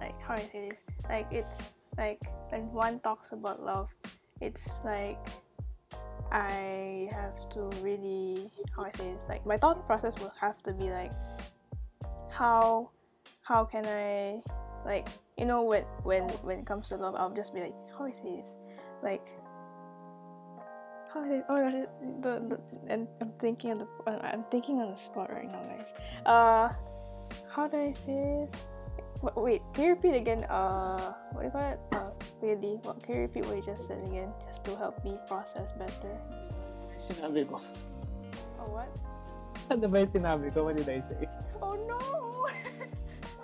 like 0.00 0.14
how 0.22 0.36
do 0.38 0.42
I 0.42 0.48
say 0.48 0.62
this 0.70 0.78
like 1.10 1.26
it's 1.34 1.50
like 1.98 2.22
when 2.48 2.70
one 2.72 3.02
talks 3.02 3.32
about 3.34 3.58
love 3.60 3.90
it's 4.40 4.70
like 4.86 5.18
i 6.30 7.10
have 7.10 7.36
to 7.58 7.66
really 7.82 8.48
how 8.76 8.84
i 8.86 8.92
say 8.96 9.10
this 9.12 9.24
like 9.28 9.44
my 9.44 9.58
thought 9.58 9.82
process 9.86 10.14
will 10.22 10.32
have 10.40 10.56
to 10.62 10.72
be 10.72 10.88
like 10.94 11.12
how 12.30 12.90
how 13.42 13.64
can 13.64 13.84
i 13.86 14.40
like 14.84 15.08
you 15.36 15.44
know 15.44 15.62
when 15.62 15.82
when 16.02 16.22
when 16.44 16.58
it 16.58 16.66
comes 16.66 16.88
to 16.88 16.96
love 16.96 17.14
i'll 17.16 17.34
just 17.34 17.54
be 17.54 17.60
like 17.60 17.74
how 17.96 18.04
is 18.06 18.16
do 18.16 18.20
i 18.20 18.22
say 18.22 18.36
this? 18.36 18.52
Like 19.02 19.26
how 21.12 21.24
do 21.24 21.34
I, 21.34 21.42
oh 21.48 21.54
my 21.54 21.70
gosh 21.70 21.88
the, 22.20 22.32
the 22.48 22.58
and 22.92 23.08
i'm 23.20 23.32
thinking 23.40 23.70
of 23.72 23.78
the 23.78 23.86
i'm 24.24 24.44
thinking 24.50 24.80
on 24.80 24.90
the 24.90 24.96
spot 24.96 25.32
right 25.32 25.50
now 25.50 25.62
guys. 25.62 25.90
Uh 26.26 26.68
how 27.48 27.68
do 27.68 27.76
i 27.76 27.92
say 27.92 28.46
this? 28.52 28.66
Wa- 29.22 29.32
wait 29.36 29.62
can 29.74 29.84
you 29.84 29.90
repeat 29.90 30.14
again? 30.14 30.44
Uh 30.44 31.14
what 31.32 31.42
do 31.42 31.46
you 31.46 31.52
call 31.52 31.72
it? 31.72 31.80
Uh 31.92 32.10
really? 32.40 32.78
What 32.82 33.02
can 33.02 33.14
you 33.14 33.20
repeat 33.22 33.46
what 33.46 33.56
you 33.56 33.62
just 33.62 33.86
said 33.88 34.04
again 34.06 34.32
just 34.46 34.64
to 34.64 34.76
help 34.76 35.02
me 35.04 35.18
process 35.26 35.70
better? 35.78 36.14
Sinabi 36.98 37.48
ko. 37.48 37.60
oh 38.60 38.68
what? 38.70 38.90
Ano 39.70 39.86
ba 39.86 40.00
yung 40.00 40.10
sinabi 40.10 40.54
ko? 40.54 40.64
What 40.64 40.76
did 40.76 40.88
I 40.88 41.00
say? 41.02 41.28
oh 41.62 41.74
no 41.86 42.17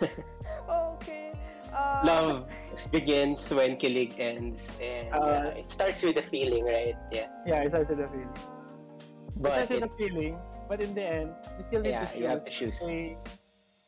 okay 0.69 1.33
uh 1.73 2.01
Love 2.05 2.47
begins 2.91 3.43
when 3.55 3.77
kilig 3.79 4.19
ends, 4.19 4.67
and 4.83 5.15
Uh, 5.15 5.55
uh, 5.55 5.61
it 5.61 5.71
starts 5.71 6.03
with 6.03 6.19
a 6.19 6.27
feeling, 6.27 6.67
right? 6.67 6.99
Yeah. 7.15 7.31
Yeah, 7.47 7.63
it 7.63 7.71
starts 7.71 7.89
with 7.91 8.03
the 8.03 8.09
feeling. 8.11 8.35
It 8.35 9.39
But 9.43 9.53
starts 9.55 9.71
with 9.71 9.83
it, 9.83 9.91
the 9.91 9.95
feeling, 9.95 10.35
but 10.69 10.83
in 10.83 10.95
the 10.95 11.03
end, 11.07 11.31
you 11.59 11.63
still 11.63 11.83
need 11.83 11.95
yeah, 11.95 12.03
to 12.03 12.11
choose. 12.11 12.19
you 12.19 12.27
have 12.27 12.43
to 12.45 12.51
choose. 12.51 12.77
Say, 12.79 13.17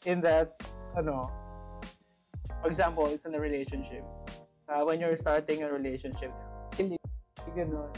in 0.06 0.20
that, 0.22 0.54
ano, 0.94 1.30
for 2.62 2.70
example, 2.70 3.06
it's 3.10 3.26
in 3.26 3.34
a 3.34 3.40
relationship. 3.42 4.06
Uh, 4.70 4.82
when 4.86 4.98
you're 5.02 5.18
starting 5.18 5.62
a 5.62 5.70
relationship, 5.70 6.30
kilig, 6.78 6.98
ganun, 7.54 7.90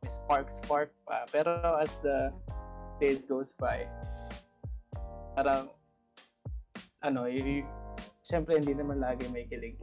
may 0.00 0.08
spark, 0.08 0.48
spark 0.48 0.92
pa. 1.04 1.28
Pero 1.28 1.76
as 1.76 2.00
the 2.00 2.32
days 3.00 3.24
goes 3.24 3.52
by, 3.52 3.84
parang, 5.36 5.68
Ah, 7.02 7.08
ano, 7.10 7.26
y- 7.26 7.66
syempre 8.22 8.54
hindi 8.62 8.78
naman 8.78 9.02
lagi 9.02 9.26
may 9.34 9.42
kilig. 9.44 9.74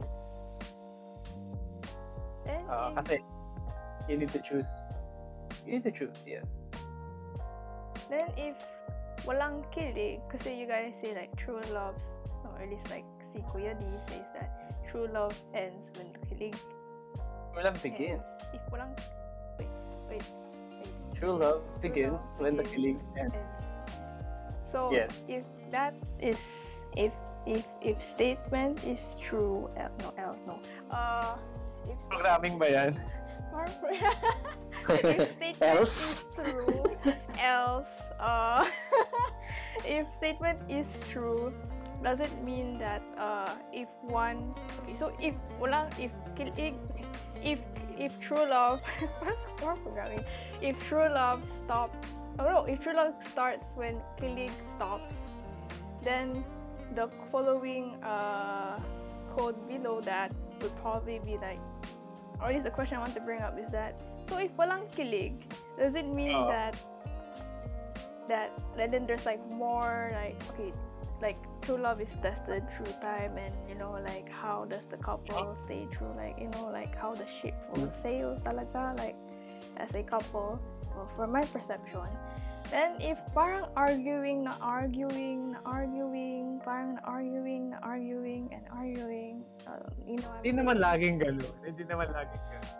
then 2.44 2.64
Uh, 2.64 2.72
eh, 2.72 2.90
if- 2.90 2.96
ah, 2.96 3.02
kasi, 3.04 3.14
eh. 3.20 3.22
you 4.08 4.16
need 4.16 4.32
to 4.32 4.40
choose, 4.40 4.70
you 5.68 5.76
need 5.76 5.84
to 5.84 5.92
choose, 5.92 6.24
yes. 6.24 6.48
Then 8.08 8.26
if 8.40 8.56
walang 9.28 9.62
kilig, 9.70 10.24
kasi 10.32 10.48
eh, 10.50 10.56
you 10.64 10.66
guys 10.66 10.96
say 11.04 11.12
like 11.14 11.30
true 11.36 11.60
love, 11.76 11.94
or 12.48 12.56
at 12.58 12.66
least 12.72 12.88
like 12.90 13.04
si 13.36 13.44
Kuya 13.52 13.76
D 13.76 13.84
says 14.08 14.24
that 14.34 14.48
true 14.88 15.06
love 15.12 15.36
ends 15.54 15.84
when 16.00 16.08
kilig 16.26 16.56
Walang 17.52 17.76
begins. 17.82 18.22
ends. 18.22 18.38
If 18.54 18.62
walang, 18.72 18.94
wait, 19.58 19.70
wait, 20.08 20.24
wait, 20.72 20.90
True 21.14 21.34
love 21.36 21.60
True 21.60 21.82
begins 21.84 22.22
love 22.24 22.40
when 22.40 22.54
the 22.56 22.64
begins 22.64 23.02
kilig 23.04 23.18
ends. 23.20 23.34
ends. 23.36 23.58
So 24.70 24.90
Yes. 24.94 25.10
if 25.26 25.42
that 25.74 25.94
is, 26.22 26.38
if 26.96 27.12
if 27.46 27.66
if 27.82 28.02
statement 28.02 28.84
is 28.84 29.16
true, 29.20 29.68
L, 29.76 29.90
no 30.00 30.12
L, 30.18 30.34
no. 30.46 30.56
Uh, 30.90 31.36
if 31.88 31.98
Programming 32.08 32.58
ba 32.58 32.68
yan? 32.70 32.92
if 34.88 35.32
statement 35.36 35.62
Else? 35.62 36.24
is 36.24 36.26
true, 36.34 36.84
else, 37.38 37.90
uh, 38.18 38.64
if 39.84 40.06
statement 40.16 40.58
is 40.68 40.86
true, 41.10 41.52
does 42.02 42.20
it 42.20 42.32
mean 42.44 42.78
that 42.78 43.02
uh, 43.18 43.50
if 43.72 43.88
one, 44.02 44.54
okay, 44.82 44.96
so 44.98 45.12
if 45.20 45.34
walang, 45.60 45.90
if 45.98 46.12
kilig, 46.38 46.74
if 47.42 47.58
if 47.98 48.16
true 48.20 48.48
love, 48.48 48.80
programming, 49.56 50.24
if 50.62 50.78
true 50.88 51.08
love 51.10 51.42
stops, 51.64 52.08
oh 52.38 52.48
no, 52.48 52.64
if 52.64 52.80
true 52.80 52.94
love 52.96 53.14
starts 53.30 53.66
when 53.74 54.00
kilig 54.16 54.52
stops, 54.76 55.12
then 56.02 56.44
the 56.94 57.08
following 57.30 57.94
uh, 58.02 58.78
code 59.36 59.56
below 59.68 60.00
that 60.00 60.32
would 60.60 60.74
probably 60.82 61.20
be 61.24 61.36
like 61.38 61.58
or 62.40 62.48
at 62.48 62.54
least 62.54 62.64
the 62.64 62.70
question 62.70 62.96
I 62.96 63.00
want 63.00 63.14
to 63.14 63.20
bring 63.20 63.40
up 63.40 63.58
is 63.58 63.70
that 63.72 64.00
so 64.28 64.38
if 64.38 64.54
walang 64.56 64.86
kilig, 64.94 65.42
does 65.78 65.94
it 65.94 66.06
mean 66.06 66.36
Oo. 66.36 66.48
that 66.48 66.76
that 68.28 68.50
that 68.76 68.90
then 68.90 69.06
there's 69.06 69.26
like 69.26 69.42
more 69.50 70.14
like 70.14 70.38
okay 70.54 70.72
like 71.20 71.36
true 71.60 71.76
love 71.76 72.00
is 72.00 72.08
tested 72.22 72.64
through 72.72 72.94
time 73.02 73.36
and 73.36 73.52
you 73.68 73.74
know 73.74 73.98
like 74.06 74.30
how 74.30 74.64
does 74.64 74.86
the 74.88 74.96
couple 74.96 75.56
stay 75.66 75.86
true 75.92 76.08
like 76.16 76.38
you 76.40 76.48
know 76.56 76.70
like 76.72 76.96
how 76.96 77.12
the 77.12 77.26
ship 77.42 77.54
will 77.74 77.92
sail 78.02 78.38
talaga 78.46 78.96
like 78.96 79.18
as 79.76 79.92
a 79.94 80.02
couple 80.02 80.56
well, 80.94 81.08
from 81.16 81.32
my 81.32 81.42
perception. 81.42 82.08
Then 82.70 83.00
if 83.00 83.18
parang 83.34 83.66
arguing 83.74 84.46
na 84.46 84.54
arguing 84.62 85.52
na 85.52 85.58
arguing 85.66 86.39
parang 86.70 87.02
arguing 87.02 87.74
arguing 87.82 88.46
and 88.54 88.62
arguing 88.70 89.42
uh, 89.66 89.82
you 90.06 90.14
know 90.22 90.30
Hindi 90.38 90.62
naman 90.62 90.78
laging 90.78 91.18
gano'n. 91.18 91.54
Hindi 91.66 91.82
naman 91.82 92.06
laging 92.14 92.44
gano'n. 92.46 92.78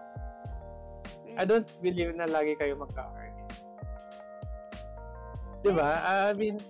I 1.34 1.42
don't 1.42 1.66
believe 1.82 2.14
na 2.14 2.30
lagi 2.30 2.54
kayo 2.54 2.78
magka-argue. 2.78 3.50
Di 5.66 5.74
ba? 5.74 5.98
I 6.06 6.38
mean, 6.38 6.62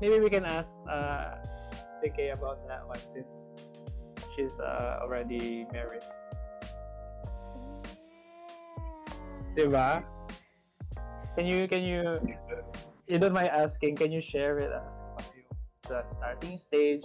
maybe 0.00 0.24
we 0.24 0.32
can 0.32 0.48
ask 0.48 0.72
uh, 0.88 1.36
TK 2.00 2.32
about 2.32 2.64
that 2.64 2.80
one 2.88 3.00
since 3.12 3.44
she's 4.32 4.56
uh, 4.56 5.04
already 5.04 5.68
married. 5.68 6.04
Di 9.52 9.68
ba? 9.68 10.00
Can 11.36 11.44
you, 11.44 11.68
can 11.68 11.84
you, 11.84 12.16
you 13.04 13.20
don't 13.20 13.36
mind 13.36 13.52
asking, 13.52 14.00
can 14.00 14.08
you 14.08 14.24
share 14.24 14.56
with 14.56 14.72
us 14.72 15.00
kung 15.00 15.00
ano 15.00 15.00
yung 15.00 15.09
sa 15.90 16.06
starting 16.06 16.54
stage 16.54 17.02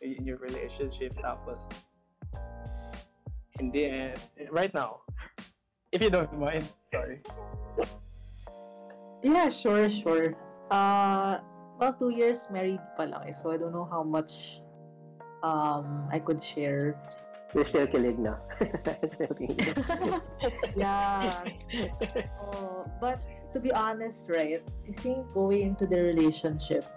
in 0.00 0.24
your 0.24 0.40
relationship 0.40 1.12
tapos 1.20 1.68
in 3.60 3.68
the 3.70 3.84
end, 3.84 4.16
right 4.48 4.72
now, 4.72 5.04
if 5.92 6.00
you 6.00 6.08
don't 6.08 6.32
mind, 6.40 6.64
sorry. 6.88 7.20
Yeah, 9.22 9.52
sure, 9.52 9.86
sure. 9.86 10.34
Uh, 10.72 11.44
well, 11.76 11.92
two 11.92 12.08
years 12.08 12.48
married 12.48 12.80
pa 12.96 13.04
lang 13.04 13.28
eh, 13.28 13.36
so 13.36 13.52
I 13.52 13.60
don't 13.60 13.76
know 13.76 13.84
how 13.84 14.02
much 14.02 14.64
um 15.44 16.08
I 16.08 16.18
could 16.18 16.40
share. 16.40 16.96
You're 17.52 17.68
still 17.68 17.84
kilig 17.84 18.16
na. 18.16 18.40
Still 19.12 19.36
kilig. 19.36 19.60
yeah. 20.72 21.44
Oh, 22.40 22.88
but 22.96 23.20
to 23.52 23.60
be 23.60 23.68
honest, 23.76 24.32
right, 24.32 24.64
I 24.88 24.92
think 25.04 25.28
going 25.36 25.76
into 25.76 25.84
the 25.84 26.00
relationship, 26.00 26.88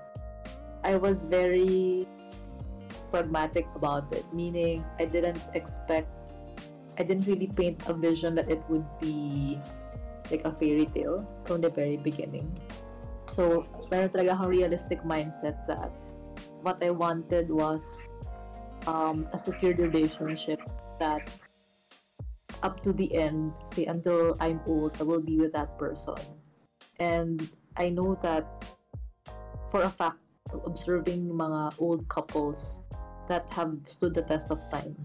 I 0.86 1.02
was 1.02 1.26
very 1.26 2.06
pragmatic 3.10 3.66
about 3.74 4.14
it, 4.14 4.22
meaning 4.30 4.86
I 5.02 5.06
didn't 5.10 5.42
expect, 5.58 6.14
I 7.00 7.04
didn't 7.04 7.26
really 7.26 7.48
paint 7.48 7.82
a 7.90 7.94
vision 7.94 8.36
that 8.36 8.50
it 8.50 8.62
would 8.70 8.86
be 9.02 9.58
like 10.30 10.46
a 10.46 10.54
fairy 10.54 10.86
tale 10.86 11.26
from 11.46 11.62
the 11.62 11.70
very 11.70 11.98
beginning. 11.98 12.54
So, 13.26 13.66
meron 13.90 14.14
talaga 14.14 14.38
akong 14.38 14.54
realistic 14.54 15.02
mindset 15.02 15.66
that 15.66 15.90
what 16.62 16.78
I 16.86 16.94
wanted 16.94 17.50
was 17.50 18.06
um, 18.86 19.26
a 19.34 19.40
secured 19.42 19.82
relationship 19.82 20.62
that 21.02 21.26
up 22.62 22.82
to 22.86 22.94
the 22.94 23.10
end, 23.14 23.54
say 23.66 23.86
until 23.86 24.38
I'm 24.40 24.62
old, 24.66 24.98
I 25.02 25.04
will 25.04 25.22
be 25.22 25.38
with 25.38 25.54
that 25.54 25.78
person. 25.78 26.18
And 27.02 27.42
I 27.78 27.90
know 27.90 28.18
that 28.22 28.46
for 29.70 29.82
a 29.82 29.90
fact, 29.90 30.25
observing 30.54 31.30
mga 31.30 31.80
old 31.80 32.08
couples 32.08 32.82
that 33.28 33.50
have 33.50 33.74
stood 33.86 34.14
the 34.14 34.22
test 34.22 34.52
of 34.52 34.62
time. 34.70 34.96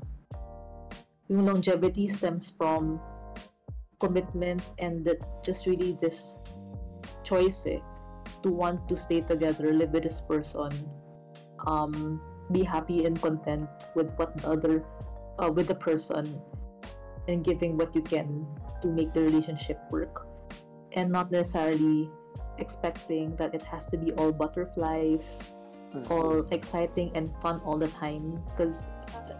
Yung 1.28 1.46
longevity 1.46 2.08
stems 2.08 2.50
from 2.50 3.00
commitment 4.00 4.60
and 4.78 5.04
that 5.04 5.20
just 5.44 5.66
really 5.66 5.96
this 6.00 6.36
choice 7.22 7.64
eh, 7.66 7.80
to 8.42 8.50
want 8.50 8.88
to 8.88 8.96
stay 8.96 9.20
together, 9.20 9.72
live 9.72 9.90
with 9.90 10.02
this 10.02 10.20
person, 10.20 10.72
um, 11.66 12.20
be 12.52 12.64
happy 12.64 13.04
and 13.04 13.20
content 13.20 13.68
with 13.94 14.12
what 14.16 14.36
the 14.38 14.48
other, 14.48 14.84
uh, 15.38 15.50
with 15.50 15.68
the 15.68 15.74
person, 15.74 16.26
and 17.28 17.44
giving 17.44 17.76
what 17.76 17.94
you 17.94 18.02
can 18.02 18.46
to 18.82 18.88
make 18.88 19.12
the 19.12 19.20
relationship 19.20 19.78
work, 19.90 20.26
and 20.92 21.12
not 21.12 21.30
necessarily 21.30 22.10
expecting 22.60 23.34
that 23.36 23.54
it 23.54 23.62
has 23.64 23.86
to 23.86 23.96
be 23.96 24.12
all 24.12 24.32
butterflies, 24.32 25.42
all 26.08 26.46
exciting 26.52 27.10
and 27.14 27.34
fun 27.42 27.60
all 27.64 27.78
the 27.78 27.88
time, 27.88 28.42
because 28.50 28.84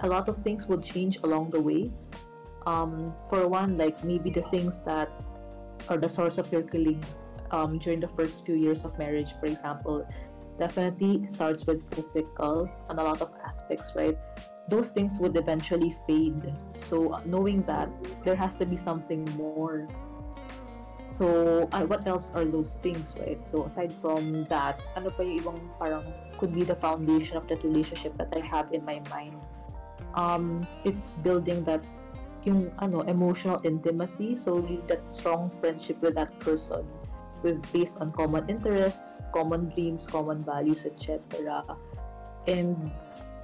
a 0.01 0.09
lot 0.09 0.29
of 0.29 0.37
things 0.37 0.67
will 0.67 0.81
change 0.81 1.19
along 1.23 1.51
the 1.51 1.61
way. 1.61 1.93
Um, 2.67 3.15
for 3.29 3.47
one, 3.49 3.79
like 3.79 4.03
maybe 4.05 4.31
the 4.31 4.43
things 4.43 4.83
that 4.83 5.09
are 5.89 5.97
the 5.97 6.09
source 6.09 6.39
of 6.39 6.51
your 6.53 6.63
kilig 6.63 7.03
um, 7.51 7.79
during 7.79 8.01
the 8.01 8.09
first 8.09 8.45
few 8.45 8.55
years 8.55 8.85
of 8.85 8.99
marriage, 8.99 9.33
for 9.39 9.47
example, 9.47 10.07
definitely 10.59 11.25
starts 11.29 11.67
with 11.67 11.89
physical 11.95 12.71
and 12.89 12.99
a 12.99 13.03
lot 13.03 13.23
of 13.23 13.33
aspects, 13.45 13.93
right? 13.97 14.19
Those 14.69 14.91
things 14.91 15.19
would 15.19 15.37
eventually 15.37 15.95
fade. 16.07 16.53
So 16.75 17.21
knowing 17.25 17.63
that 17.63 17.89
there 18.25 18.37
has 18.37 18.57
to 18.57 18.67
be 18.67 18.77
something 18.77 19.25
more. 19.37 19.89
So 21.13 21.69
uh, 21.73 21.83
what 21.85 22.07
else 22.07 22.31
are 22.35 22.45
those 22.45 22.77
things, 22.77 23.17
right? 23.19 23.45
So 23.45 23.65
aside 23.65 23.93
from 23.93 24.45
that, 24.47 24.81
ano 24.95 25.11
pa 25.11 25.23
yung 25.27 25.43
ibang 25.43 25.59
parang 25.79 26.07
could 26.39 26.55
be 26.55 26.63
the 26.63 26.77
foundation 26.77 27.37
of 27.37 27.49
that 27.51 27.63
relationship 27.67 28.17
that 28.19 28.31
I 28.31 28.41
have 28.41 28.71
in 28.73 28.85
my 28.85 29.03
mind? 29.11 29.35
Um, 30.15 30.67
it's 30.85 31.13
building 31.23 31.63
that 31.65 31.83
yung 32.45 32.73
ano 32.81 33.05
emotional 33.05 33.61
intimacy 33.65 34.35
so 34.35 34.65
that 34.89 35.05
strong 35.05 35.51
friendship 35.51 36.01
with 36.01 36.17
that 36.17 36.33
person 36.41 36.85
with 37.43 37.61
based 37.73 38.01
on 38.01 38.09
common 38.13 38.49
interests 38.49 39.21
common 39.33 39.69
dreams 39.77 40.07
common 40.09 40.41
values 40.41 40.89
etc 40.89 41.61
and 42.49 42.91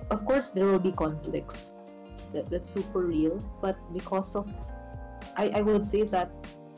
of 0.08 0.24
course 0.24 0.48
there 0.50 0.64
will 0.64 0.80
be 0.80 0.92
conflicts 0.92 1.76
that, 2.32 2.48
that's 2.48 2.68
super 2.68 3.04
real 3.04 3.36
but 3.60 3.76
because 3.92 4.34
of 4.34 4.48
I, 5.36 5.52
I 5.52 5.60
would 5.60 5.84
say 5.84 6.02
that 6.16 6.32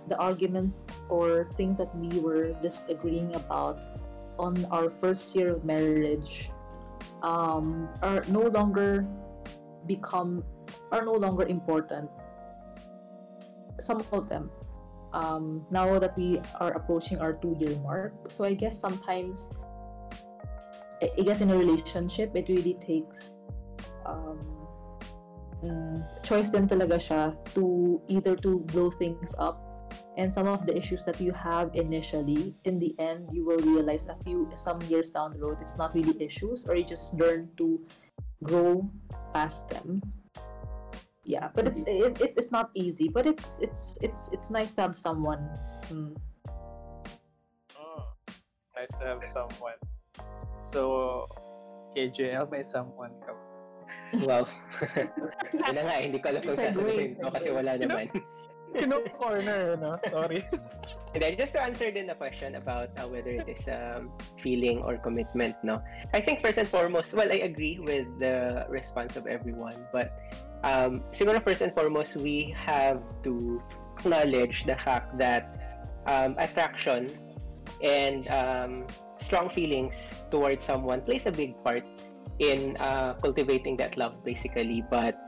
the 0.09 0.17
arguments 0.19 0.87
or 1.09 1.47
things 1.57 1.79
that 1.79 1.95
we 1.95 2.19
were 2.21 2.53
disagreeing 2.63 3.35
about 3.35 3.79
on 4.39 4.65
our 4.71 4.91
first 4.91 5.35
year 5.35 5.55
of 5.55 5.65
marriage 5.65 6.51
um, 7.23 7.89
are 8.03 8.25
no 8.29 8.43
longer 8.43 9.07
become 9.87 10.45
are 10.93 11.05
no 11.05 11.15
longer 11.15 11.45
important. 11.45 12.11
Some 13.81 14.03
of 14.13 14.29
them. 14.29 14.51
Um, 15.13 15.65
now 15.71 15.99
that 15.99 16.17
we 16.17 16.41
are 16.61 16.73
approaching 16.73 17.19
our 17.19 17.33
two 17.33 17.57
year 17.59 17.75
mark. 17.81 18.13
So 18.29 18.45
I 18.45 18.53
guess 18.53 18.79
sometimes 18.79 19.51
I 21.01 21.23
guess 21.23 21.41
in 21.41 21.51
a 21.51 21.57
relationship 21.57 22.35
it 22.35 22.49
really 22.49 22.75
takes 22.75 23.33
um, 24.05 24.41
mm, 25.63 26.03
choice 26.23 26.51
din 26.51 26.67
talaga 26.69 26.99
siya 26.99 27.23
to 27.55 27.99
either 28.09 28.35
to 28.43 28.61
blow 28.75 28.91
things 28.91 29.35
up 29.39 29.68
and 30.19 30.35
some 30.35 30.51
of 30.51 30.67
the 30.67 30.77
issues 30.77 31.07
that 31.07 31.21
you 31.23 31.31
have 31.31 31.71
initially 31.75 32.53
in 32.67 32.79
the 32.79 32.93
end 32.99 33.31
you 33.33 33.47
will 33.47 33.63
realize 33.63 34.11
a 34.11 34.17
few 34.27 34.51
some 34.55 34.83
years 34.91 35.15
down 35.15 35.33
the 35.33 35.39
road 35.39 35.57
it's 35.63 35.79
not 35.79 35.95
really 35.95 36.19
issues 36.21 36.67
or 36.67 36.75
you 36.75 36.85
just 36.85 37.15
learn 37.15 37.49
to 37.57 37.81
grow 38.43 38.83
past 39.33 39.71
them 39.71 40.03
yeah 41.25 41.49
but 41.55 41.67
it's 41.67 41.87
it, 41.87 42.21
it's 42.21 42.37
it's 42.37 42.51
not 42.51 42.71
easy 42.75 43.09
but 43.09 43.25
it's 43.27 43.59
it's 43.63 43.95
it's 44.03 44.29
it's 44.35 44.51
nice 44.51 44.75
to 44.75 44.83
have 44.83 44.97
someone 44.97 45.49
mm. 45.89 46.13
Oh, 47.79 48.03
nice 48.77 48.91
to 48.99 49.05
have 49.05 49.25
someone. 49.25 49.79
So, 50.65 51.27
KJL, 51.97 52.51
may 52.51 52.63
someone 52.63 53.13
ka. 53.21 53.33
ba? 53.35 53.43
Wow. 54.25 54.45
Yun 55.69 55.75
na 55.77 55.83
nga, 55.85 55.95
eh, 56.01 56.03
hindi 56.09 56.19
ko 56.21 56.33
alam 56.33 56.41
kung 56.41 56.57
Segue, 56.57 56.73
sasagutin 56.73 57.21
ko 57.21 57.29
kasi 57.33 57.49
wala 57.53 57.73
naman. 57.77 58.07
Kino-corner, 58.77 59.77
no? 59.77 59.99
Sorry. 60.11 60.45
And 61.15 61.23
then 61.23 61.39
just 61.39 61.55
to 61.55 61.63
answer 61.63 61.91
the 61.91 62.15
question 62.15 62.55
about 62.57 62.93
uh, 63.01 63.09
whether 63.09 63.31
it 63.31 63.49
is 63.49 63.65
um, 63.67 64.13
feeling 64.43 64.85
or 64.85 64.99
commitment, 64.99 65.57
no? 65.65 65.81
I 66.13 66.21
think 66.21 66.45
first 66.45 66.59
and 66.59 66.69
foremost, 66.69 67.15
well, 67.15 67.33
I 67.33 67.41
agree 67.49 67.81
with 67.81 68.07
the 68.21 68.67
response 68.69 69.17
of 69.17 69.27
everyone, 69.27 69.75
but 69.91 70.13
um, 70.65 71.01
siguro 71.17 71.43
first 71.43 71.63
and 71.63 71.73
foremost, 71.73 72.17
we 72.17 72.55
have 72.55 73.01
to 73.25 73.63
acknowledge 73.99 74.65
the 74.67 74.77
fact 74.77 75.17
that 75.19 75.57
um, 76.07 76.37
attraction 76.39 77.09
and 77.83 78.29
um, 78.29 78.87
strong 79.19 79.49
feelings 79.49 80.15
towards 80.31 80.65
someone 80.65 81.01
plays 81.01 81.27
a 81.27 81.33
big 81.33 81.57
part 81.65 81.85
in 82.39 82.77
uh, 82.79 83.15
cultivating 83.15 83.77
that 83.77 83.97
love, 83.97 84.23
basically. 84.25 84.85
But 84.91 85.19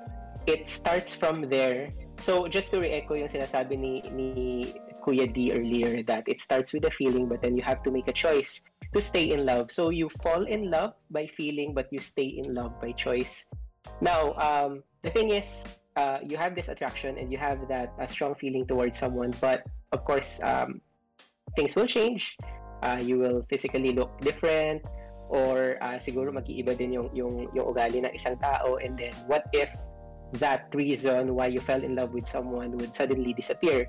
it 0.46 0.68
starts 0.68 1.14
from 1.14 1.48
there. 1.48 1.90
So 2.20 2.46
just 2.46 2.70
to 2.70 2.80
re-echo 2.80 3.16
yung 3.16 3.32
sinasabi 3.32 3.80
ni, 3.80 4.04
ni 4.12 4.28
Kuya 5.00 5.24
D 5.24 5.56
earlier 5.56 6.04
that 6.04 6.28
it 6.28 6.40
starts 6.40 6.72
with 6.72 6.84
a 6.84 6.92
feeling 6.92 7.26
but 7.26 7.40
then 7.40 7.56
you 7.56 7.64
have 7.64 7.82
to 7.82 7.90
make 7.90 8.08
a 8.08 8.12
choice 8.12 8.60
to 8.92 9.00
stay 9.00 9.32
in 9.32 9.48
love. 9.48 9.72
So 9.72 9.88
you 9.88 10.12
fall 10.22 10.44
in 10.44 10.70
love 10.70 10.92
by 11.10 11.26
feeling 11.26 11.72
but 11.72 11.88
you 11.90 11.98
stay 11.98 12.28
in 12.36 12.52
love 12.54 12.76
by 12.80 12.92
choice. 12.92 13.48
Now, 14.00 14.36
um, 14.36 14.84
the 15.02 15.10
thing 15.10 15.30
is, 15.30 15.64
uh, 15.96 16.18
you 16.22 16.36
have 16.36 16.54
this 16.54 16.68
attraction 16.68 17.16
and 17.16 17.32
you 17.32 17.38
have 17.38 17.66
that 17.68 17.92
uh, 17.98 18.06
strong 18.06 18.34
feeling 18.36 18.66
towards 18.66 18.98
someone, 18.98 19.32
but 19.40 19.64
of 19.92 20.04
course, 20.04 20.38
um, 20.42 20.80
things 21.56 21.74
will 21.74 21.88
change. 21.88 22.36
Uh, 22.82 23.00
you 23.00 23.18
will 23.18 23.44
physically 23.48 23.92
look 23.92 24.20
different 24.20 24.84
or 25.28 25.78
uh, 25.80 25.96
siguro 25.96 26.32
mag-iiba 26.32 26.76
din 26.76 26.92
yung, 26.92 27.08
yung, 27.14 27.48
yung 27.54 27.66
ugali 27.70 28.02
ng 28.02 28.12
isang 28.12 28.36
tao 28.40 28.76
and 28.76 28.98
then 28.98 29.12
what 29.30 29.46
if 29.52 29.70
that 30.38 30.70
reason 30.74 31.34
why 31.34 31.46
you 31.46 31.60
fell 31.60 31.82
in 31.82 31.94
love 31.94 32.14
with 32.14 32.28
someone 32.28 32.76
would 32.78 32.94
suddenly 32.94 33.34
disappear 33.34 33.88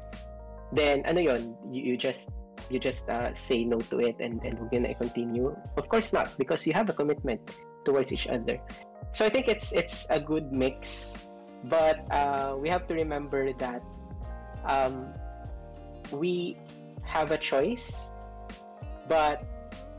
then 0.71 1.04
ano 1.06 1.19
yon 1.19 1.41
you, 1.69 1.93
you 1.93 1.95
just 1.97 2.32
you 2.71 2.80
just 2.80 3.10
uh, 3.10 3.34
say 3.36 3.63
no 3.63 3.80
to 3.91 3.99
it 3.99 4.15
and 4.23 4.39
and 4.47 4.56
huwag 4.56 4.71
yun 4.71 4.84
na 4.88 4.95
i-continue. 4.95 5.51
Of 5.75 5.91
course 5.91 6.15
not 6.15 6.32
because 6.39 6.63
you 6.63 6.71
have 6.73 6.88
a 6.88 6.95
commitment 6.95 7.43
towards 7.84 8.15
each 8.15 8.27
other. 8.27 8.60
So 9.12 9.27
i 9.27 9.30
think 9.30 9.51
it's 9.51 9.75
it's 9.75 10.08
a 10.10 10.19
good 10.19 10.51
mix. 10.56 11.12
But 11.67 12.01
uh, 12.10 12.58
we 12.58 12.73
have 12.73 12.89
to 12.89 12.97
remember 12.97 13.54
that 13.62 13.86
um, 14.65 15.13
we 16.10 16.58
have 17.06 17.30
a 17.30 17.38
choice 17.38 17.91
but 19.06 19.45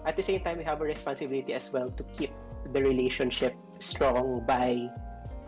at 0.06 0.16
the 0.16 0.22
same 0.22 0.42
time 0.42 0.58
we 0.58 0.64
have 0.64 0.80
a 0.80 0.88
responsibility 0.88 1.54
as 1.54 1.70
well 1.70 1.86
to 1.94 2.02
keep 2.18 2.34
the 2.72 2.82
relationship 2.82 3.54
strong 3.78 4.42
by 4.42 4.90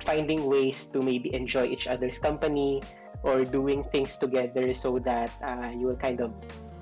finding 0.02 0.46
ways 0.46 0.86
to 0.90 1.00
maybe 1.00 1.34
enjoy 1.34 1.64
each 1.64 1.86
other's 1.86 2.18
company 2.18 2.82
or 3.22 3.44
doing 3.44 3.84
things 3.92 4.18
together 4.18 4.74
so 4.74 4.98
that 4.98 5.30
uh, 5.42 5.70
you 5.70 5.86
will 5.86 5.96
kind 5.96 6.20
of 6.20 6.32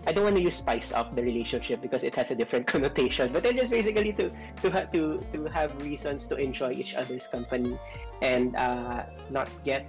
I 0.07 0.11
don't 0.11 0.25
want 0.25 0.37
to 0.37 0.42
use 0.42 0.57
spice 0.57 0.90
up 0.90 1.14
the 1.14 1.22
relationship 1.22 1.81
because 1.81 2.03
it 2.03 2.14
has 2.16 2.31
a 2.33 2.35
different 2.35 2.66
connotation. 2.72 3.33
But 3.33 3.44
then 3.44 3.57
just 3.57 3.70
basically 3.70 4.12
to 4.18 4.35
to 4.62 4.70
ha- 4.70 4.90
to 4.90 5.22
to 5.33 5.46
have 5.46 5.70
reasons 5.83 6.27
to 6.27 6.37
enjoy 6.37 6.75
each 6.75 6.94
other's 6.94 7.31
company 7.31 7.79
and 8.18 8.57
uh, 8.57 9.07
not 9.31 9.46
get 9.62 9.87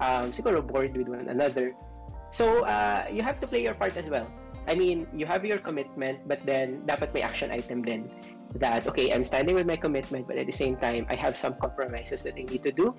um, 0.00 0.32
siguro 0.32 0.60
bored 0.60 0.92
with 0.92 1.08
one 1.08 1.28
another. 1.32 1.72
So 2.36 2.68
uh, 2.68 3.08
you 3.08 3.22
have 3.24 3.40
to 3.40 3.46
play 3.48 3.64
your 3.64 3.72
part 3.72 3.96
as 3.96 4.12
well. 4.12 4.28
I 4.66 4.74
mean, 4.74 5.06
you 5.14 5.26
have 5.26 5.44
your 5.44 5.58
commitment, 5.58 6.26
but 6.26 6.42
then 6.44 6.82
dapat 6.86 7.14
may 7.14 7.22
action 7.22 7.50
item 7.50 7.82
din 7.82 8.10
that 8.58 8.86
okay, 8.86 9.12
I'm 9.14 9.24
standing 9.24 9.54
with 9.54 9.66
my 9.66 9.76
commitment, 9.76 10.26
but 10.26 10.36
at 10.36 10.46
the 10.46 10.54
same 10.54 10.76
time, 10.76 11.06
I 11.08 11.14
have 11.14 11.36
some 11.38 11.54
compromises 11.62 12.22
that 12.26 12.34
I 12.34 12.42
need 12.42 12.62
to 12.64 12.72
do, 12.72 12.94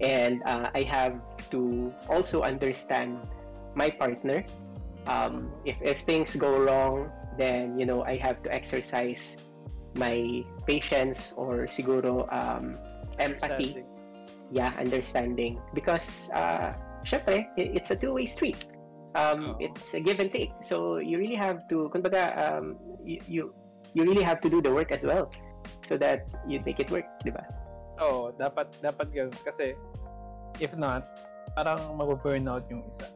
and 0.00 0.40
uh, 0.44 0.72
I 0.74 0.82
have 0.88 1.20
to 1.52 1.92
also 2.08 2.42
understand 2.42 3.20
my 3.74 3.90
partner. 3.90 4.44
Um, 5.06 5.50
if 5.68 5.76
if 5.82 6.00
things 6.08 6.32
go 6.36 6.56
wrong, 6.56 7.12
then 7.36 7.76
you 7.76 7.84
know 7.84 8.04
I 8.04 8.16
have 8.16 8.40
to 8.44 8.48
exercise 8.52 9.36
my 10.00 10.44
patience 10.64 11.36
or 11.36 11.68
siguro 11.68 12.24
um, 12.32 12.78
empathy. 13.20 13.84
Understanding. 13.84 13.86
Yeah, 14.52 14.76
understanding 14.76 15.52
because 15.72 16.28
uh, 16.36 16.76
syempre, 17.04 17.48
it's 17.56 17.90
a 17.90 17.96
two-way 17.96 18.28
street. 18.28 18.68
Um, 19.12 19.56
Oo. 19.60 19.68
it's 19.68 19.92
a 19.92 20.00
give 20.00 20.20
and 20.20 20.32
take. 20.32 20.52
So 20.64 20.96
you 20.96 21.20
really 21.20 21.36
have 21.36 21.68
to, 21.68 21.92
kumbaga, 21.92 22.32
um, 22.38 22.80
you, 23.04 23.20
you 23.28 23.42
you 23.92 24.08
really 24.08 24.24
have 24.24 24.40
to 24.40 24.48
do 24.48 24.62
the 24.62 24.72
work 24.72 24.92
as 24.92 25.04
well 25.04 25.28
so 25.84 25.98
that 25.98 26.24
you 26.48 26.62
make 26.64 26.80
it 26.80 26.88
work, 26.90 27.04
di 27.20 27.30
ba? 27.30 27.44
Oo, 28.00 28.32
dapat, 28.34 28.72
dapat 28.80 29.12
ganun. 29.12 29.36
Kasi, 29.44 29.76
if 30.58 30.72
not, 30.74 31.04
parang 31.52 31.78
mag-burn 31.98 32.48
out 32.48 32.64
yung 32.72 32.82
isa. 32.88 33.06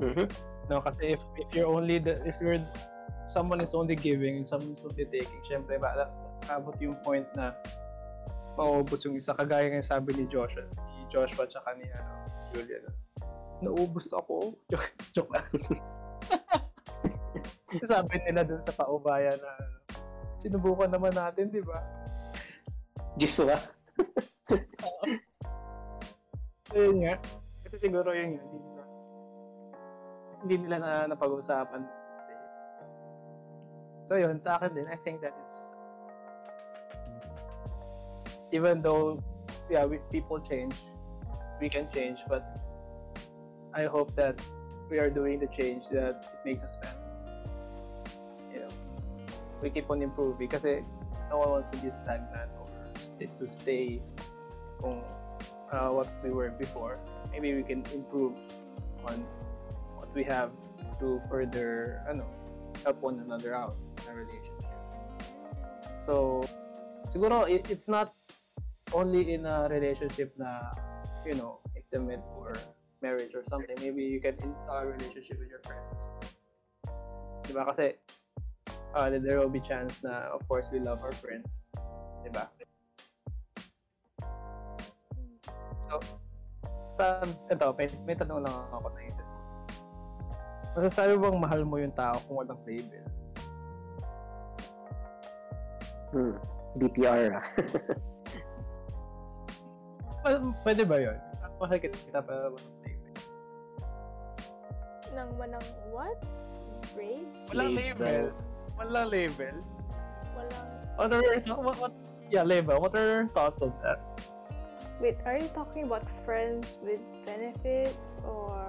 Mhm. 0.00 0.24
No, 0.72 0.80
kasi 0.80 1.18
if, 1.18 1.20
if 1.36 1.48
you're 1.52 1.68
only, 1.68 2.00
the, 2.00 2.16
if 2.24 2.38
you're, 2.40 2.62
someone 3.28 3.60
is 3.60 3.74
only 3.76 3.98
giving 3.98 4.40
and 4.40 4.46
someone 4.46 4.72
is 4.72 4.82
only 4.86 5.04
taking, 5.04 5.42
syempre, 5.44 5.76
ba, 5.76 6.08
abot 6.48 6.74
yung 6.80 6.96
point 7.04 7.28
na 7.36 7.52
maubos 8.56 9.04
yung 9.04 9.20
isa. 9.20 9.36
Kagaya 9.36 9.68
yung 9.68 9.84
sabi 9.84 10.16
ni 10.16 10.24
Joshua, 10.26 10.64
ni 10.96 11.04
Joshua 11.12 11.44
tsaka 11.44 11.76
ni 11.76 11.84
ano, 11.92 12.12
Julian. 12.56 12.82
Naubos 13.60 14.08
ako. 14.12 14.56
Joke, 14.72 14.90
joke 15.12 15.32
lang. 15.36 15.48
sabi 17.90 18.18
nila 18.26 18.42
dun 18.42 18.60
sa 18.60 18.74
paubaya 18.74 19.30
na 19.30 19.52
sinubukan 20.40 20.90
naman 20.90 21.14
natin, 21.14 21.52
di 21.52 21.62
ba? 21.62 21.78
Jiswa. 23.14 23.56
So, 26.70 26.78
yun 26.78 27.02
nga. 27.02 27.14
Kasi 27.66 27.76
siguro 27.82 28.14
yun 28.14 28.38
nila, 28.38 28.82
hindi 30.40 30.54
nila 30.66 30.76
na 30.80 30.92
napag-usapan. 31.10 31.82
So 34.10 34.18
yun, 34.18 34.42
sa 34.42 34.58
akin 34.58 34.74
din, 34.74 34.86
I 34.90 34.98
think 35.06 35.22
that 35.22 35.34
it's 35.38 35.74
even 38.50 38.82
though 38.82 39.22
yeah, 39.70 39.86
we, 39.86 40.02
people 40.10 40.42
change, 40.42 40.74
we 41.62 41.70
can 41.70 41.86
change, 41.94 42.26
but 42.26 42.42
I 43.74 43.84
hope 43.84 44.14
that 44.16 44.40
we 44.90 44.98
are 44.98 45.10
doing 45.10 45.38
the 45.38 45.46
change 45.46 45.86
that 45.92 46.26
it 46.26 46.40
makes 46.44 46.62
us 46.62 46.76
better. 46.82 46.98
You 48.52 48.60
know, 48.66 48.72
we 49.62 49.70
keep 49.70 49.90
on 49.90 50.02
improving 50.02 50.48
kasi 50.48 50.82
no 51.30 51.38
one 51.38 51.50
wants 51.50 51.68
to 51.70 51.76
be 51.78 51.90
stagnant 51.90 52.50
or 52.58 52.66
stay, 52.98 53.30
to 53.38 53.46
stay 53.46 54.02
uh, 54.82 55.88
what 55.90 56.10
we 56.22 56.30
were 56.30 56.50
before. 56.50 56.98
Maybe 57.30 57.54
we 57.54 57.62
can 57.62 57.86
improve 57.94 58.34
on 59.06 59.22
what 59.94 60.10
we 60.14 60.24
have 60.24 60.50
to 60.98 61.22
further, 61.30 62.02
help 62.84 62.98
one 63.00 63.20
another 63.20 63.54
out 63.54 63.76
in 64.02 64.04
a 64.10 64.14
relationship. 64.16 64.74
So, 66.00 66.42
siguro 67.08 67.48
it, 67.48 67.70
it's 67.70 67.86
not 67.86 68.14
only 68.92 69.32
in 69.32 69.46
a 69.46 69.68
relationship 69.70 70.34
na, 70.36 70.74
you 71.24 71.34
know, 71.34 71.60
intimate 71.76 72.24
for 72.34 72.56
marriage 73.02 73.34
or 73.34 73.44
something. 73.44 73.76
Maybe 73.80 74.04
you 74.04 74.20
can 74.20 74.36
in 74.40 74.54
a 74.68 74.86
relationship 74.86 75.40
with 75.40 75.48
your 75.48 75.60
friends. 75.64 76.08
Diba? 77.44 77.66
Kasi, 77.66 77.96
uh, 78.94 79.10
there 79.10 79.40
will 79.40 79.52
be 79.52 79.60
chance 79.60 79.98
na, 80.04 80.30
of 80.30 80.46
course, 80.48 80.70
we 80.72 80.78
love 80.78 81.02
our 81.02 81.12
friends. 81.12 81.72
Diba? 82.22 82.48
So, 85.80 85.98
sa, 86.86 87.24
ito, 87.48 87.66
may, 87.74 87.88
may 88.06 88.14
tanong 88.14 88.44
lang 88.44 88.54
ako 88.70 88.92
na 88.92 89.00
isip 89.08 89.24
ko. 89.24 89.38
Masasabi 90.70 91.18
bang 91.18 91.38
mahal 91.40 91.62
mo 91.66 91.82
yung 91.82 91.94
tao 91.96 92.14
kung 92.28 92.46
walang 92.46 92.60
label? 92.62 93.06
Hmm. 96.10 96.34
DPR 96.78 97.34
ah. 97.34 97.44
P- 100.22 100.54
pwede 100.62 100.82
ba 100.86 100.96
yun? 101.02 101.18
Mahal 101.58 101.78
kita 101.82 101.96
kita 102.06 102.20
pa 102.22 102.54
label. 102.54 102.79
Nang 105.14 105.30
manang 105.34 105.64
what? 105.90 106.18
Grade? 106.94 107.26
Walang 107.50 107.74
Label. 107.74 108.32
Walang 108.78 109.10
label. 109.10 109.56
Walang... 110.34 110.68
What 110.96 111.12
are 111.12 111.22
your, 111.22 111.56
what, 111.56 111.76
what, 111.80 111.92
yeah, 112.30 112.42
label. 112.42 112.80
What 112.80 112.96
are 112.96 113.06
your 113.06 113.26
thoughts 113.28 113.62
on 113.62 113.72
that? 113.82 113.98
Wait, 115.00 115.16
are 115.24 115.38
you 115.38 115.48
talking 115.54 115.84
about 115.84 116.04
friends 116.24 116.76
with 116.84 117.00
benefits 117.24 117.96
or... 118.24 118.68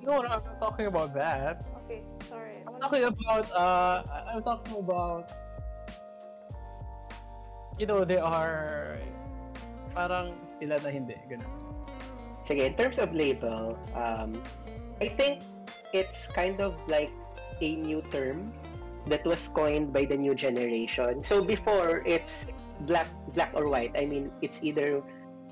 No, 0.00 0.22
no, 0.22 0.28
I'm 0.28 0.44
not 0.44 0.58
talking 0.60 0.86
about 0.86 1.12
that. 1.14 1.64
Okay, 1.84 2.02
sorry. 2.28 2.64
I'm 2.66 2.72
What- 2.72 2.82
talking 2.82 3.04
about, 3.04 3.46
uh, 3.52 4.02
I'm 4.32 4.42
talking 4.42 4.76
about, 4.78 5.30
you 7.78 7.86
know, 7.86 8.04
they 8.04 8.18
are, 8.18 8.96
parang 9.94 10.34
sila 10.58 10.80
na 10.80 10.88
hindi, 10.88 11.20
ganun. 11.28 11.52
Sige, 12.48 12.64
in 12.64 12.72
terms 12.72 12.96
of 12.96 13.12
label, 13.12 13.76
um, 13.92 14.40
I 15.04 15.12
think 15.12 15.44
it's 15.92 16.26
kind 16.28 16.60
of 16.60 16.74
like 16.88 17.10
a 17.60 17.76
new 17.76 18.02
term 18.10 18.52
that 19.06 19.24
was 19.24 19.48
coined 19.48 19.92
by 19.92 20.04
the 20.04 20.16
new 20.16 20.34
generation. 20.34 21.22
So 21.24 21.42
before, 21.42 22.02
it's 22.06 22.46
black, 22.82 23.08
black 23.34 23.52
or 23.54 23.68
white. 23.68 23.92
I 23.96 24.04
mean, 24.04 24.30
it's 24.42 24.62
either 24.62 25.02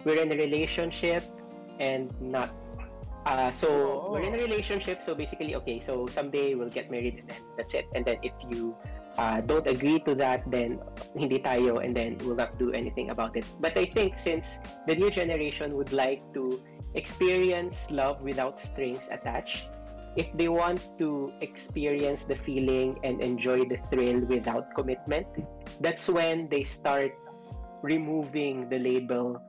we're 0.05 0.21
in 0.23 0.33
a 0.33 0.37
relationship 0.37 1.25
and 1.81 2.13
not. 2.21 2.51
Uh, 3.27 3.51
so 3.51 3.69
Oo. 4.07 4.13
we're 4.13 4.23
in 4.23 4.35
a 4.35 4.39
relationship. 4.39 5.03
So 5.03 5.15
basically, 5.15 5.55
okay. 5.57 5.81
So 5.81 6.07
someday 6.07 6.55
we'll 6.55 6.71
get 6.71 6.91
married 6.91 7.19
and 7.19 7.29
then 7.29 7.43
that's 7.57 7.75
it. 7.75 7.87
And 7.95 8.05
then 8.05 8.19
if 8.23 8.33
you 8.51 8.77
uh, 9.19 9.41
don't 9.41 9.67
agree 9.67 9.99
to 10.01 10.15
that, 10.15 10.49
then 10.51 10.79
hindi 11.17 11.39
tayo, 11.41 11.83
and 11.83 11.97
then 11.97 12.19
we'll 12.23 12.37
not 12.37 12.59
do 12.59 12.73
anything 12.73 13.11
about 13.11 13.37
it. 13.37 13.45
But 13.61 13.77
I 13.77 13.87
think 13.87 14.17
since 14.17 14.59
the 14.87 14.95
new 14.95 15.11
generation 15.11 15.75
would 15.75 15.93
like 15.93 16.23
to 16.35 16.61
experience 16.95 17.91
love 17.91 18.23
without 18.23 18.61
strings 18.61 19.09
attached, 19.11 19.69
if 20.17 20.27
they 20.33 20.49
want 20.49 20.81
to 20.99 21.33
experience 21.41 22.25
the 22.25 22.37
feeling 22.37 22.99
and 23.05 23.23
enjoy 23.23 23.65
the 23.69 23.77
thrill 23.93 24.25
without 24.25 24.75
commitment, 24.75 25.29
that's 25.81 26.09
when 26.09 26.49
they 26.49 26.65
start 26.65 27.13
removing 27.83 28.69
the 28.69 28.79
label 28.79 29.41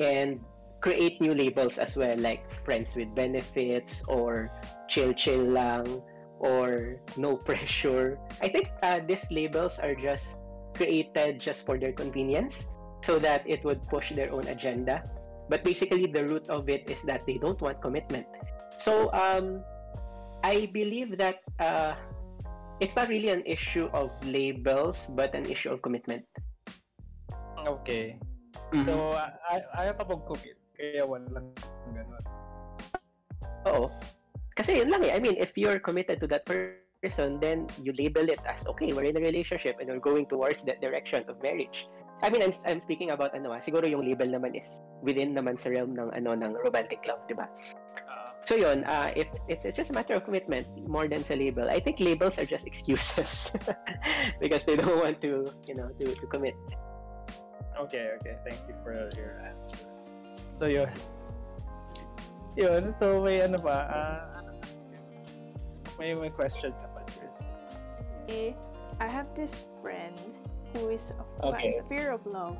and 0.00 0.40
create 0.80 1.20
new 1.20 1.34
labels 1.34 1.76
as 1.76 1.96
well, 1.96 2.16
like 2.16 2.40
friends 2.64 2.96
with 2.96 3.14
benefits 3.14 4.02
or 4.08 4.48
chill 4.88 5.12
chill 5.12 5.44
lang 5.44 6.02
or 6.40 6.96
no 7.16 7.36
pressure. 7.48 8.18
I 8.40 8.48
think 8.48 8.72
uh, 8.82 9.00
these 9.04 9.28
labels 9.30 9.78
are 9.78 9.94
just 9.94 10.40
created 10.74 11.38
just 11.38 11.66
for 11.66 11.76
their 11.76 11.92
convenience 11.92 12.68
so 13.04 13.18
that 13.20 13.44
it 13.44 13.64
would 13.64 13.84
push 13.88 14.12
their 14.12 14.32
own 14.32 14.48
agenda. 14.48 15.04
But 15.50 15.64
basically, 15.64 16.06
the 16.06 16.24
root 16.24 16.48
of 16.48 16.68
it 16.68 16.88
is 16.88 17.02
that 17.04 17.26
they 17.26 17.36
don't 17.36 17.60
want 17.60 17.82
commitment. 17.82 18.26
So 18.78 19.10
um, 19.12 19.64
I 20.44 20.70
believe 20.72 21.18
that 21.18 21.42
uh, 21.58 21.94
it's 22.80 22.96
not 22.96 23.08
really 23.08 23.28
an 23.28 23.44
issue 23.44 23.88
of 23.92 24.10
labels, 24.24 25.10
but 25.14 25.34
an 25.34 25.44
issue 25.46 25.70
of 25.70 25.82
commitment. 25.82 26.24
Okay. 27.66 28.16
Mhm. 28.72 28.82
So, 28.82 29.12
uh, 29.12 29.30
ay 29.52 29.60
ayaw 29.84 29.94
pa 29.98 30.04
mag-commit. 30.08 30.56
Kaya 30.74 31.04
walang 31.04 31.52
ganun. 31.92 32.24
Oo. 33.68 33.84
Kasi 34.56 34.80
yun 34.80 34.88
lang 34.88 35.04
eh. 35.04 35.12
I 35.12 35.20
mean, 35.20 35.36
if 35.36 35.52
you're 35.56 35.78
committed 35.78 36.20
to 36.24 36.28
that 36.32 36.48
person, 36.48 37.36
then 37.40 37.68
you 37.84 37.92
label 37.96 38.24
it 38.28 38.40
as, 38.48 38.64
okay, 38.64 38.92
we're 38.92 39.08
in 39.08 39.16
a 39.16 39.24
relationship 39.24 39.76
and 39.80 39.88
we're 39.88 40.02
going 40.02 40.24
towards 40.24 40.64
that 40.64 40.80
direction 40.80 41.24
of 41.28 41.36
marriage. 41.44 41.84
I 42.20 42.28
mean, 42.28 42.44
I'm, 42.44 42.52
I'm 42.68 42.80
speaking 42.80 43.16
about 43.16 43.32
ano 43.32 43.56
ah, 43.56 43.60
siguro 43.64 43.88
yung 43.88 44.04
label 44.04 44.28
naman 44.28 44.52
is 44.52 44.68
within 45.00 45.32
naman 45.32 45.56
sa 45.56 45.72
realm 45.72 45.96
ng 45.96 46.12
ano 46.12 46.36
ng 46.36 46.52
romantic 46.60 47.00
love, 47.08 47.24
di 47.24 47.32
ba? 47.32 47.48
Ah, 48.40 48.46
So 48.48 48.56
yun, 48.56 48.84
uh, 48.84 49.12
if 49.14 49.28
it's, 49.48 49.64
it's 49.64 49.76
just 49.76 49.90
a 49.90 49.92
matter 49.94 50.14
of 50.14 50.24
commitment 50.24 50.66
more 50.88 51.06
than 51.06 51.22
sa 51.24 51.34
label. 51.34 51.68
I 51.70 51.78
think 51.78 52.00
labels 52.00 52.38
are 52.38 52.44
just 52.48 52.66
excuses 52.70 53.52
because 54.40 54.64
they 54.64 54.76
don't 54.76 54.98
want 54.98 55.20
to, 55.22 55.46
you 55.68 55.74
know, 55.74 55.88
to, 56.00 56.04
to 56.14 56.26
commit. 56.26 56.54
okay, 57.78 58.12
okay. 58.20 58.36
Thank 58.48 58.60
you 58.68 58.74
for 58.82 58.92
your 58.96 59.40
answer. 59.44 59.76
So, 60.56 60.66
yun. 60.66 60.90
Yun. 62.56 62.94
So, 62.98 63.22
may 63.22 63.40
ano 63.40 63.60
pa. 63.60 63.76
ah, 63.88 64.20
ano, 64.42 64.58
may, 66.00 66.12
may 66.16 66.28
question 66.32 66.72
ka 66.76 66.86
pa, 66.90 67.00
Chris. 67.08 67.36
Eh, 68.28 68.52
I 69.00 69.06
have 69.06 69.28
this 69.36 69.52
friend 69.80 70.16
who 70.74 70.88
is 70.90 71.04
a 71.16 71.24
Okay. 71.46 71.76
has 71.78 71.84
a 71.84 71.86
fear 71.88 72.10
of 72.12 72.24
love. 72.26 72.58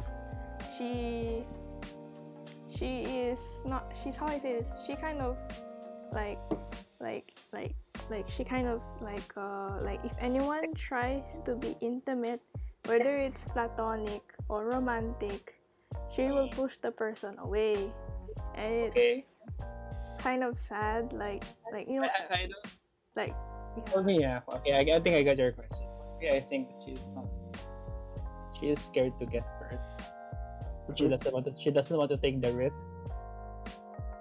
She 0.78 1.44
she 2.72 3.04
is 3.04 3.40
not 3.68 3.92
she's 4.00 4.16
how 4.16 4.24
I 4.30 4.38
say 4.40 4.62
this. 4.62 4.68
She 4.88 4.96
kind 4.96 5.20
of 5.20 5.36
like 6.12 6.38
like 7.00 7.32
like 7.52 7.74
like 8.10 8.26
she 8.30 8.44
kind 8.44 8.66
of 8.66 8.82
like 9.00 9.30
uh 9.36 9.78
like 9.82 10.00
if 10.04 10.12
anyone 10.20 10.74
tries 10.74 11.24
to 11.44 11.54
be 11.56 11.76
intimate, 11.80 12.40
whether 12.86 13.16
it's 13.16 13.42
platonic 13.52 14.22
or 14.48 14.66
romantic, 14.70 15.54
she 16.14 16.28
will 16.30 16.48
push 16.48 16.74
the 16.82 16.90
person 16.90 17.38
away. 17.38 17.92
And 18.54 18.90
it's 18.90 18.96
Okay. 18.96 19.24
kind 20.18 20.44
of 20.44 20.58
sad, 20.58 21.12
like 21.12 21.44
like 21.72 21.88
you 21.88 22.00
know 22.00 22.08
I, 22.08 22.34
I, 22.34 22.38
I 22.38 22.46
don't, 22.46 22.66
like 23.16 23.34
for 23.90 24.02
me, 24.02 24.20
yeah. 24.20 24.40
Okay, 24.60 24.72
I, 24.74 24.82
I 24.96 25.00
think 25.00 25.14
I 25.16 25.22
got 25.22 25.38
your 25.38 25.52
question. 25.52 25.86
Yeah, 26.20 26.34
I 26.34 26.40
think 26.40 26.68
she's 26.84 27.08
not. 27.14 27.32
She 28.58 28.68
is 28.70 28.80
scared 28.80 29.14
to 29.20 29.26
get 29.26 29.42
hurt. 29.42 29.80
She 30.94 31.06
doesn't 31.08 31.32
want 31.32 31.46
to. 31.46 31.54
She 31.56 31.70
doesn't 31.70 31.96
want 31.96 32.10
to 32.10 32.18
take 32.18 32.42
the 32.42 32.52
risk. 32.52 32.84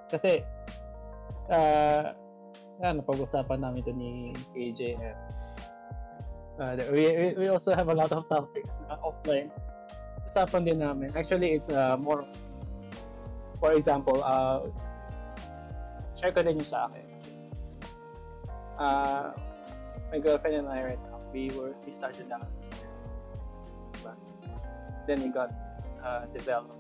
Kasi, 0.10 0.46
uh, 1.50 2.14
ano, 2.80 3.04
pag-usapan 3.04 3.60
namin 3.60 3.82
to 3.84 3.94
ni 3.94 4.32
KJ 4.56 4.96
and 4.98 5.20
uh, 6.60 6.76
we, 6.92 7.34
we, 7.36 7.48
also 7.48 7.76
have 7.76 7.90
a 7.90 7.96
lot 7.96 8.12
of 8.12 8.28
topics 8.30 8.76
na 8.88 8.96
offline. 9.00 9.50
Usapan 10.28 10.66
din 10.66 10.80
namin. 10.80 11.10
Actually, 11.16 11.56
it's 11.56 11.70
uh, 11.72 11.98
more, 11.98 12.28
for 13.60 13.74
example, 13.74 14.22
uh, 14.24 14.68
share 16.20 16.32
ko 16.32 16.44
din 16.44 16.60
yung 16.60 16.68
sa 16.68 16.92
akin. 16.92 17.06
Uh, 18.80 19.32
my 20.12 20.20
girlfriend 20.20 20.64
and 20.64 20.68
I 20.68 20.96
right 20.96 21.04
now, 21.12 21.20
we 21.34 21.52
were 21.56 21.76
we 21.84 21.92
started 21.92 22.32
out 22.32 22.48
as 22.54 22.68
friends. 22.68 24.20
Then 25.08 25.24
we 25.24 25.30
got 25.34 25.52
uh, 26.04 26.28
developed 26.32 26.78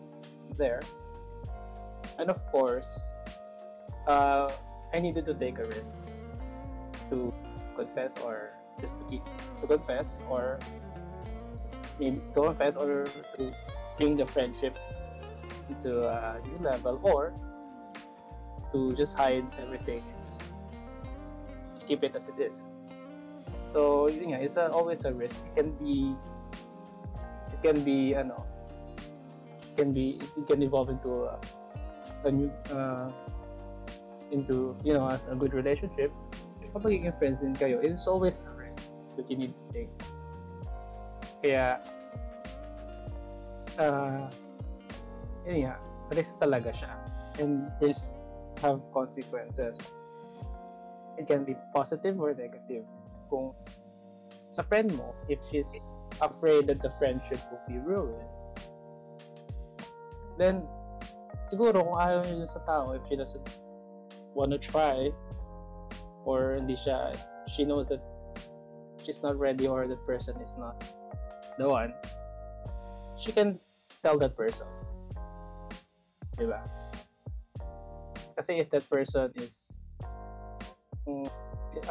there. 0.55 0.84
And 2.19 2.29
of 2.29 2.39
course, 2.51 3.15
uh, 4.10 4.50
I 4.91 5.00
needed 5.00 5.24
to 5.26 5.34
take 5.38 5.60
a 5.62 5.65
risk 5.69 6.02
to 7.13 7.32
confess 7.78 8.17
or 8.26 8.58
just 8.82 8.98
to 8.98 9.06
keep 9.06 9.24
to 9.62 9.67
confess 9.69 10.19
or 10.28 10.58
maybe 12.02 12.17
to 12.34 12.41
confess 12.41 12.76
or 12.76 13.06
to 13.38 13.54
bring 13.98 14.17
the 14.17 14.26
friendship 14.26 14.74
into 15.69 16.10
a 16.10 16.41
new 16.41 16.58
level 16.65 17.00
or 17.04 17.34
to 18.74 18.93
just 18.98 19.13
hide 19.13 19.45
everything 19.62 20.02
and 20.02 20.17
just 20.26 20.41
keep 21.86 22.04
it 22.04 22.15
as 22.15 22.28
it 22.28 22.39
is. 22.41 22.65
So, 23.69 24.10
yun 24.10 24.34
it's 24.41 24.58
a, 24.58 24.69
always 24.74 25.06
a 25.06 25.13
risk. 25.13 25.38
It 25.54 25.62
can 25.62 25.69
be, 25.78 26.15
it 27.54 27.62
can 27.62 27.84
be, 27.86 28.15
ano, 28.15 28.45
it 28.98 29.78
can 29.78 29.93
be, 29.93 30.17
it 30.38 30.48
can 30.48 30.63
evolve 30.63 30.89
into 30.89 31.30
a, 31.30 31.38
a 32.26 32.32
new, 32.32 32.50
uh, 32.74 33.12
into, 34.32 34.76
you 34.84 34.94
know, 34.94 35.10
as 35.10 35.26
a 35.30 35.36
good 35.36 35.54
relationship. 35.54 36.12
Kapag 36.70 36.86
magiging 36.86 37.18
friends 37.18 37.39
din 37.42 37.56
kayo, 37.58 37.82
it's 37.82 38.06
always 38.06 38.46
a 38.46 38.52
risk 38.54 38.94
that 39.18 39.26
you 39.30 39.38
need 39.38 39.54
to 39.54 39.65
take. 39.74 39.92
Kaya, 41.42 41.82
uh, 43.82 44.30
yun 45.48 45.65
nga, 45.65 45.76
risk 46.13 46.38
talaga 46.38 46.70
siya. 46.70 46.94
And 47.42 47.72
risk 47.82 48.12
have 48.62 48.84
consequences. 48.94 49.80
It 51.18 51.28
can 51.28 51.44
be 51.44 51.56
positive 51.74 52.20
or 52.20 52.36
negative. 52.36 52.86
Kung 53.32 53.56
sa 54.52 54.62
friend 54.63 54.92
mo, 54.94 55.15
if 55.32 55.39
she's 55.50 55.94
afraid 56.22 56.68
that 56.68 56.84
the 56.84 56.92
friendship 57.00 57.39
will 57.50 57.63
be 57.68 57.80
ruined, 57.80 58.30
then 60.38 60.63
siguro 61.48 61.84
kung 61.84 61.98
ayaw 61.98 62.24
dun 62.24 62.48
sa 62.48 62.60
tao, 62.68 62.92
if 62.94 63.04
she 63.08 63.15
doesn't 63.15 63.44
wanna 64.39 64.56
try, 64.56 65.12
or 66.23 66.56
hindi 66.56 66.80
siya, 66.80 67.12
she 67.52 67.67
knows 67.67 67.91
that 67.91 67.99
she's 69.04 69.19
not 69.19 69.36
ready 69.36 69.67
or 69.67 69.84
that 69.84 69.99
person 70.08 70.39
is 70.39 70.56
not 70.56 70.80
the 71.60 71.67
one, 71.67 71.91
she 73.19 73.36
can 73.36 73.60
tell 73.99 74.15
that 74.15 74.39
person. 74.39 74.67
Diba? 76.39 76.63
Kasi 78.39 78.63
if 78.63 78.71
that 78.71 78.88
person 78.88 79.28
is 79.36 79.75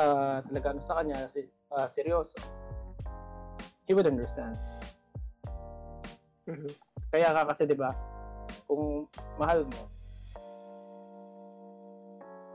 uh, 0.01 0.41
talaga 0.49 0.73
ano 0.73 0.81
sa 0.81 1.05
kanya, 1.05 1.29
uh, 1.77 1.85
seryoso, 1.85 2.41
he 3.85 3.93
would 3.93 4.09
understand. 4.09 4.57
Mhm. 6.49 6.73
Kaya 7.13 7.29
ka 7.37 7.45
kasi, 7.53 7.69
di 7.69 7.77
ba, 7.77 7.93
kung 8.65 9.05
mahal 9.37 9.69
mo, 9.69 9.81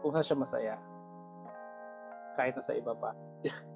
kung 0.04 0.12
saan 0.12 0.28
siya 0.28 0.36
masaya, 0.36 0.76
kahit 2.36 2.60
nasa 2.60 2.76
iba 2.76 2.92
pa. 2.92 3.16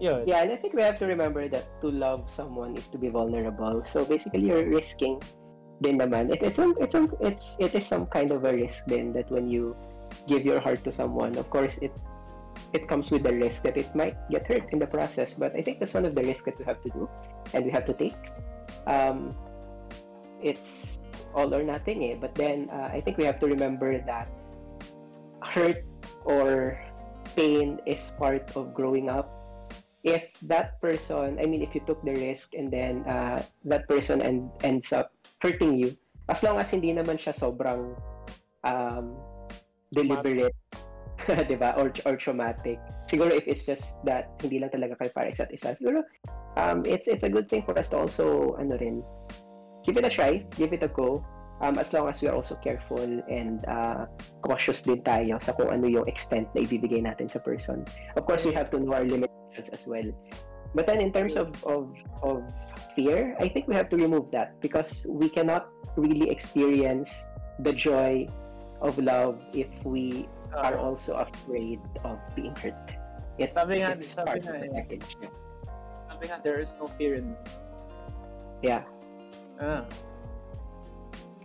Yun. 0.00 0.28
Yeah, 0.28 0.44
and 0.44 0.52
I 0.52 0.56
think 0.56 0.76
we 0.76 0.82
have 0.84 0.98
to 1.00 1.06
remember 1.08 1.48
that 1.48 1.64
to 1.80 1.88
love 1.88 2.28
someone 2.28 2.76
is 2.76 2.88
to 2.92 2.98
be 2.98 3.08
vulnerable. 3.08 3.80
So 3.88 4.04
basically, 4.04 4.44
you're 4.44 4.68
risking 4.68 5.20
din 5.80 5.96
naman. 6.00 6.32
It, 6.32 6.42
it's, 6.44 6.56
some, 6.56 6.76
it's, 6.80 6.92
some, 6.92 7.08
it's, 7.20 7.56
it 7.60 7.74
is 7.74 7.86
some 7.86 8.04
kind 8.12 8.30
of 8.30 8.44
a 8.44 8.52
risk 8.52 8.84
then 8.86 9.12
that 9.12 9.30
when 9.30 9.48
you 9.48 9.76
give 10.28 10.44
your 10.44 10.60
heart 10.60 10.84
to 10.84 10.92
someone, 10.92 11.36
of 11.36 11.48
course, 11.48 11.78
it 11.80 11.92
it 12.72 12.88
comes 12.88 13.10
with 13.10 13.22
the 13.22 13.32
risk 13.32 13.62
that 13.62 13.76
it 13.76 13.88
might 13.94 14.16
get 14.28 14.46
hurt 14.46 14.68
in 14.72 14.78
the 14.78 14.86
process. 14.86 15.34
But 15.34 15.56
I 15.56 15.62
think 15.62 15.80
that's 15.80 15.94
one 15.94 16.04
of 16.04 16.14
the 16.14 16.22
risks 16.22 16.44
that 16.44 16.58
we 16.58 16.64
have 16.64 16.82
to 16.82 16.90
do 16.90 17.08
and 17.54 17.64
we 17.64 17.70
have 17.70 17.86
to 17.86 17.94
take. 17.94 18.16
Um, 18.86 19.32
it's 20.42 20.98
all 21.36 21.52
or 21.52 21.62
nothing, 21.62 22.02
eh? 22.08 22.16
But 22.16 22.34
then 22.34 22.72
uh, 22.72 22.88
I 22.88 23.04
think 23.04 23.20
we 23.20 23.28
have 23.28 23.38
to 23.44 23.46
remember 23.46 24.00
that 24.00 24.26
hurt 25.44 25.84
or 26.24 26.80
pain 27.36 27.78
is 27.84 28.16
part 28.16 28.56
of 28.56 28.72
growing 28.72 29.12
up 29.12 29.36
if 30.06 30.22
that 30.46 30.80
person, 30.80 31.36
I 31.42 31.44
mean, 31.50 31.60
if 31.60 31.74
you 31.74 31.82
took 31.82 31.98
the 32.06 32.14
risk 32.14 32.54
and 32.54 32.70
then 32.70 33.02
uh, 33.10 33.42
that 33.66 33.90
person 33.90 34.22
and 34.22 34.48
ends 34.62 34.94
up 34.94 35.10
hurting 35.42 35.82
you, 35.82 35.98
as 36.30 36.46
long 36.46 36.62
as 36.62 36.70
hindi 36.70 36.94
naman 36.94 37.18
siya 37.18 37.34
sobrang 37.34 37.98
um, 38.62 39.18
deliberate, 39.90 40.54
di 41.50 41.58
ba? 41.58 41.74
Or, 41.74 41.90
or 42.06 42.14
traumatic. 42.14 42.78
Siguro 43.10 43.34
if 43.34 43.50
it's 43.50 43.66
just 43.66 43.98
that 44.06 44.30
hindi 44.38 44.62
lang 44.62 44.70
talaga 44.70 44.94
kayo 44.94 45.10
para 45.10 45.26
isa't 45.34 45.50
isa, 45.50 45.74
siguro 45.74 46.06
um, 46.54 46.86
it's, 46.86 47.10
it's 47.10 47.26
a 47.26 47.30
good 47.30 47.50
thing 47.50 47.66
for 47.66 47.74
us 47.74 47.90
to 47.90 47.98
also, 47.98 48.54
ano 48.62 48.78
rin, 48.78 49.02
give 49.86 49.96
it 49.96 50.04
a 50.04 50.10
try, 50.10 50.42
give 50.58 50.74
it 50.74 50.82
a 50.82 50.88
go, 50.90 51.24
um, 51.62 51.78
as 51.78 51.92
long 51.94 52.08
as 52.08 52.20
we 52.20 52.28
are 52.28 52.34
also 52.34 52.58
careful 52.58 53.00
and 53.30 53.64
uh, 53.70 54.04
cautious 54.42 54.82
din 54.82 55.00
tayo 55.06 55.38
sa 55.40 55.52
kung 55.54 55.70
ano 55.70 55.86
yung 55.86 56.04
extent 56.10 56.50
na 56.52 56.66
ibibigay 56.66 57.00
natin 57.00 57.30
sa 57.30 57.38
person. 57.38 57.86
Of 58.18 58.26
course, 58.26 58.44
we 58.44 58.52
have 58.52 58.68
to 58.74 58.82
know 58.82 58.98
our 58.98 59.06
limitations 59.06 59.70
as 59.70 59.86
well. 59.86 60.10
But 60.74 60.84
then 60.90 61.00
in 61.00 61.14
terms 61.14 61.38
of, 61.38 61.54
of, 61.64 61.94
of 62.20 62.42
fear, 62.98 63.32
I 63.40 63.48
think 63.48 63.68
we 63.70 63.74
have 63.78 63.88
to 63.90 63.96
remove 63.96 64.28
that 64.32 64.60
because 64.60 65.06
we 65.08 65.30
cannot 65.30 65.70
really 65.96 66.28
experience 66.28 67.08
the 67.64 67.72
joy 67.72 68.28
of 68.82 68.98
love 68.98 69.40
if 69.54 69.70
we 69.84 70.28
are 70.52 70.76
also 70.76 71.16
afraid 71.16 71.80
of 72.04 72.18
being 72.34 72.52
hurt. 72.56 72.76
It's, 73.38 73.54
Sabi 73.54 73.80
nga- 73.80 73.96
it's 73.96 74.12
sabi 74.12 74.36
part 74.36 74.44
nga 74.44 74.52
of 74.52 74.60
the 74.60 74.68
eh. 74.68 74.76
package. 74.76 75.08
Sabi 76.08 76.24
nga, 76.28 76.40
there 76.44 76.60
is 76.60 76.74
no 76.76 76.86
fear 77.00 77.14
in 77.16 77.36
Yeah. 78.64 78.84
Ah. 79.60 79.84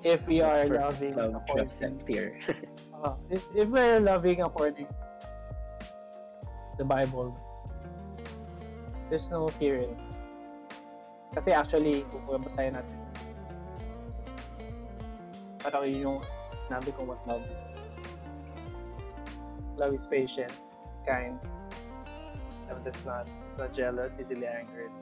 If 0.03 0.27
we 0.27 0.41
are 0.41 0.65
loving 0.65 1.13
according, 1.13 1.99
fear. 2.05 2.39
Ah, 3.01 3.17
if, 3.33 3.41
if 3.57 3.65
we're 3.65 3.97
loving 3.99 4.45
according 4.45 4.85
the 6.77 6.85
Bible, 6.85 7.33
there's 9.09 9.31
no 9.31 9.47
fear 9.57 9.81
in 9.81 9.89
it. 9.89 10.01
Kasi 11.33 11.49
actually, 11.49 12.05
kung 12.13 12.21
babasahin 12.29 12.77
natin, 12.77 12.93
parang 15.65 15.89
yun 15.89 15.97
yung 16.05 16.19
sinabi 16.67 16.93
ko 16.93 17.09
what 17.09 17.21
love 17.25 17.41
is. 17.41 17.57
Love 19.81 19.97
is 19.97 20.05
patient, 20.05 20.53
kind, 21.07 21.41
love 22.69 22.85
does 22.85 23.01
not, 23.01 23.25
it's 23.47 23.57
not 23.57 23.73
jealous, 23.73 24.19
easily 24.21 24.45
angered, 24.45 24.93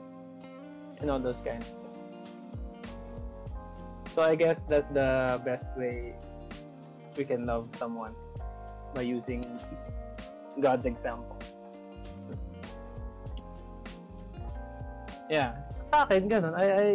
and 1.04 1.10
all 1.10 1.20
those 1.20 1.44
kinds 1.44 1.68
of. 1.68 1.89
So 4.12 4.22
I 4.22 4.34
guess 4.34 4.62
that's 4.66 4.88
the 4.88 5.40
best 5.44 5.68
way 5.76 6.14
we 7.16 7.24
can 7.24 7.46
love 7.46 7.68
someone 7.76 8.14
by 8.94 9.02
using 9.02 9.44
God's 10.58 10.86
example. 10.86 11.38
Yeah. 15.30 15.54
So, 15.70 15.86
sa 15.86 16.10
akin, 16.10 16.26
ganun. 16.26 16.58
I, 16.58 16.66
I, 16.66 16.86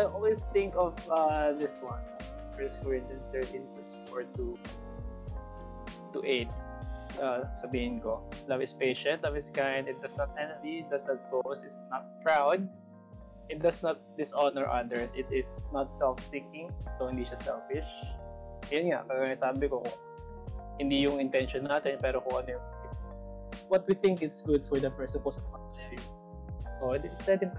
I 0.00 0.02
always 0.08 0.40
think 0.56 0.72
of 0.72 0.96
uh, 1.12 1.52
this 1.52 1.84
one. 1.84 2.00
1 2.56 2.84
Corinthians 2.84 3.28
13 3.32 3.64
verse 3.76 3.96
4 4.08 4.24
to 4.36 4.56
to 6.12 6.20
8, 6.20 6.48
uh, 7.20 7.48
sabihin 7.60 7.96
ko, 8.00 8.20
love 8.44 8.60
is 8.60 8.76
patient, 8.76 9.24
love 9.24 9.36
is 9.36 9.48
kind, 9.48 9.88
it 9.88 9.96
does 10.04 10.16
not 10.20 10.28
envy, 10.36 10.84
it 10.84 10.88
does 10.92 11.08
not 11.08 11.16
boast, 11.32 11.64
it's 11.64 11.80
not 11.88 12.04
proud, 12.20 12.68
it 13.48 13.62
does 13.62 13.82
not 13.82 14.00
dishonor 14.18 14.66
others, 14.66 15.10
it 15.16 15.26
is 15.30 15.48
not 15.72 15.92
self-seeking, 15.92 16.70
so 16.98 17.08
hindi 17.08 17.24
siya 17.24 17.38
selfish. 17.42 17.88
Yun 18.70 18.94
nga, 18.94 19.04
kaya 19.08 19.36
sabi 19.36 19.68
ko, 19.68 19.82
hindi 20.78 21.02
yung 21.04 21.18
intention 21.18 21.66
natin, 21.66 21.98
pero 21.98 22.22
kung 22.22 22.42
ano 22.42 22.58
yung 22.58 22.66
what 23.68 23.88
we 23.88 23.94
think 23.94 24.22
is 24.22 24.42
good 24.44 24.64
for 24.68 24.80
the 24.80 24.90
person 24.92 25.20
kung 25.20 25.32
sa 25.32 25.44
kanya 25.52 25.96
yun. 25.96 26.06
So, 26.80 26.92
it 26.92 27.04
said 27.22 27.42
in 27.42 27.52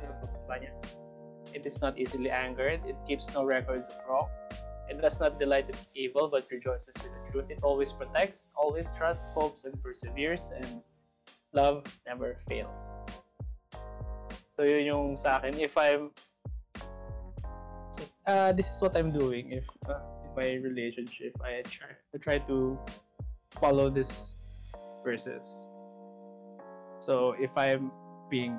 pa 0.49 0.59
niya. 0.59 0.73
It 1.53 1.65
is 1.69 1.79
not 1.81 2.01
easily 2.01 2.33
angered, 2.33 2.81
it 2.85 2.97
keeps 3.05 3.29
no 3.33 3.45
records 3.45 3.85
of 3.85 3.97
wrong, 4.09 4.27
it 4.89 5.01
does 5.01 5.19
not 5.19 5.39
delight 5.39 5.69
in 5.69 5.77
evil, 5.95 6.27
but 6.27 6.45
rejoices 6.49 6.97
with 6.97 7.13
the 7.13 7.31
truth. 7.31 7.47
It 7.49 7.61
always 7.63 7.93
protects, 7.93 8.51
always 8.57 8.91
trusts, 8.97 9.29
hopes, 9.33 9.65
and 9.65 9.77
perseveres, 9.81 10.51
and 10.55 10.81
love 11.53 11.85
never 12.05 12.37
fails. 12.49 12.77
So, 14.53 14.61
yun 14.61 14.85
yung 14.85 15.17
sa 15.17 15.41
akin. 15.41 15.57
If 15.57 15.73
I'm... 15.73 16.13
Uh, 18.29 18.53
this 18.53 18.69
is 18.69 18.77
what 18.77 18.95
I'm 18.95 19.09
doing. 19.09 19.49
If 19.51 19.65
uh, 19.89 19.97
in 20.21 20.31
my 20.37 20.49
relationship, 20.61 21.33
I 21.41 21.65
try, 21.65 21.97
I 22.13 22.17
try 22.21 22.37
to 22.45 22.77
follow 23.57 23.89
this 23.89 24.37
verses. 25.03 25.41
So, 27.01 27.33
if 27.41 27.49
I'm 27.57 27.89
being... 28.29 28.53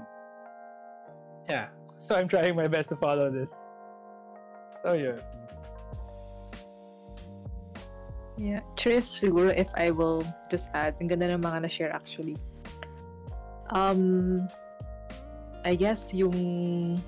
Yeah. 1.48 1.70
So, 2.02 2.18
I'm 2.18 2.26
trying 2.26 2.58
my 2.58 2.66
best 2.66 2.90
to 2.90 2.96
follow 2.98 3.30
this. 3.30 3.54
So, 4.82 4.98
yun. 4.98 5.22
Yeah. 8.36 8.66
Tris, 8.74 9.06
siguro 9.06 9.54
if 9.54 9.70
I 9.78 9.94
will 9.94 10.26
just 10.50 10.68
add, 10.74 10.98
ang 10.98 11.06
ganda 11.06 11.30
ng 11.30 11.38
mga 11.38 11.62
na-share 11.62 11.94
actually. 11.94 12.34
Um, 13.70 14.50
I 15.64 15.74
guess 15.74 16.12
yung, 16.12 17.00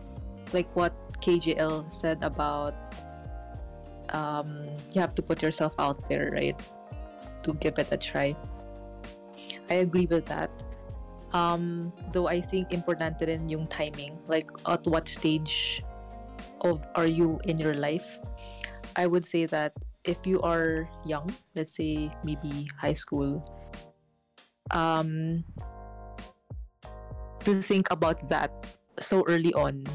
like 0.52 0.68
what 0.74 0.94
KJL 1.20 1.92
said 1.92 2.24
about, 2.24 2.74
um, 4.10 4.68
you 4.92 5.00
have 5.00 5.14
to 5.16 5.22
put 5.22 5.42
yourself 5.42 5.74
out 5.78 6.08
there, 6.08 6.30
right? 6.32 6.56
To 7.44 7.54
give 7.54 7.78
it 7.78 7.88
a 7.90 7.96
try. 7.96 8.34
I 9.70 9.84
agree 9.84 10.06
with 10.06 10.26
that. 10.26 10.50
Um, 11.32 11.92
though 12.12 12.28
I 12.28 12.40
think 12.40 12.70
importante 12.70 13.26
rin 13.26 13.48
yung 13.48 13.66
timing. 13.66 14.18
Like, 14.26 14.50
at 14.66 14.86
what 14.86 15.08
stage 15.08 15.82
of 16.62 16.80
are 16.94 17.06
you 17.06 17.40
in 17.44 17.58
your 17.58 17.74
life? 17.74 18.18
I 18.96 19.06
would 19.06 19.26
say 19.26 19.44
that 19.46 19.72
if 20.04 20.24
you 20.24 20.40
are 20.40 20.88
young, 21.04 21.28
let's 21.54 21.74
say 21.76 22.10
maybe 22.24 22.70
high 22.80 22.94
school, 22.94 23.44
um, 24.70 25.44
to 27.46 27.62
think 27.62 27.86
about 27.94 28.28
that 28.28 28.50
so 28.98 29.22
early 29.30 29.54
on, 29.54 29.86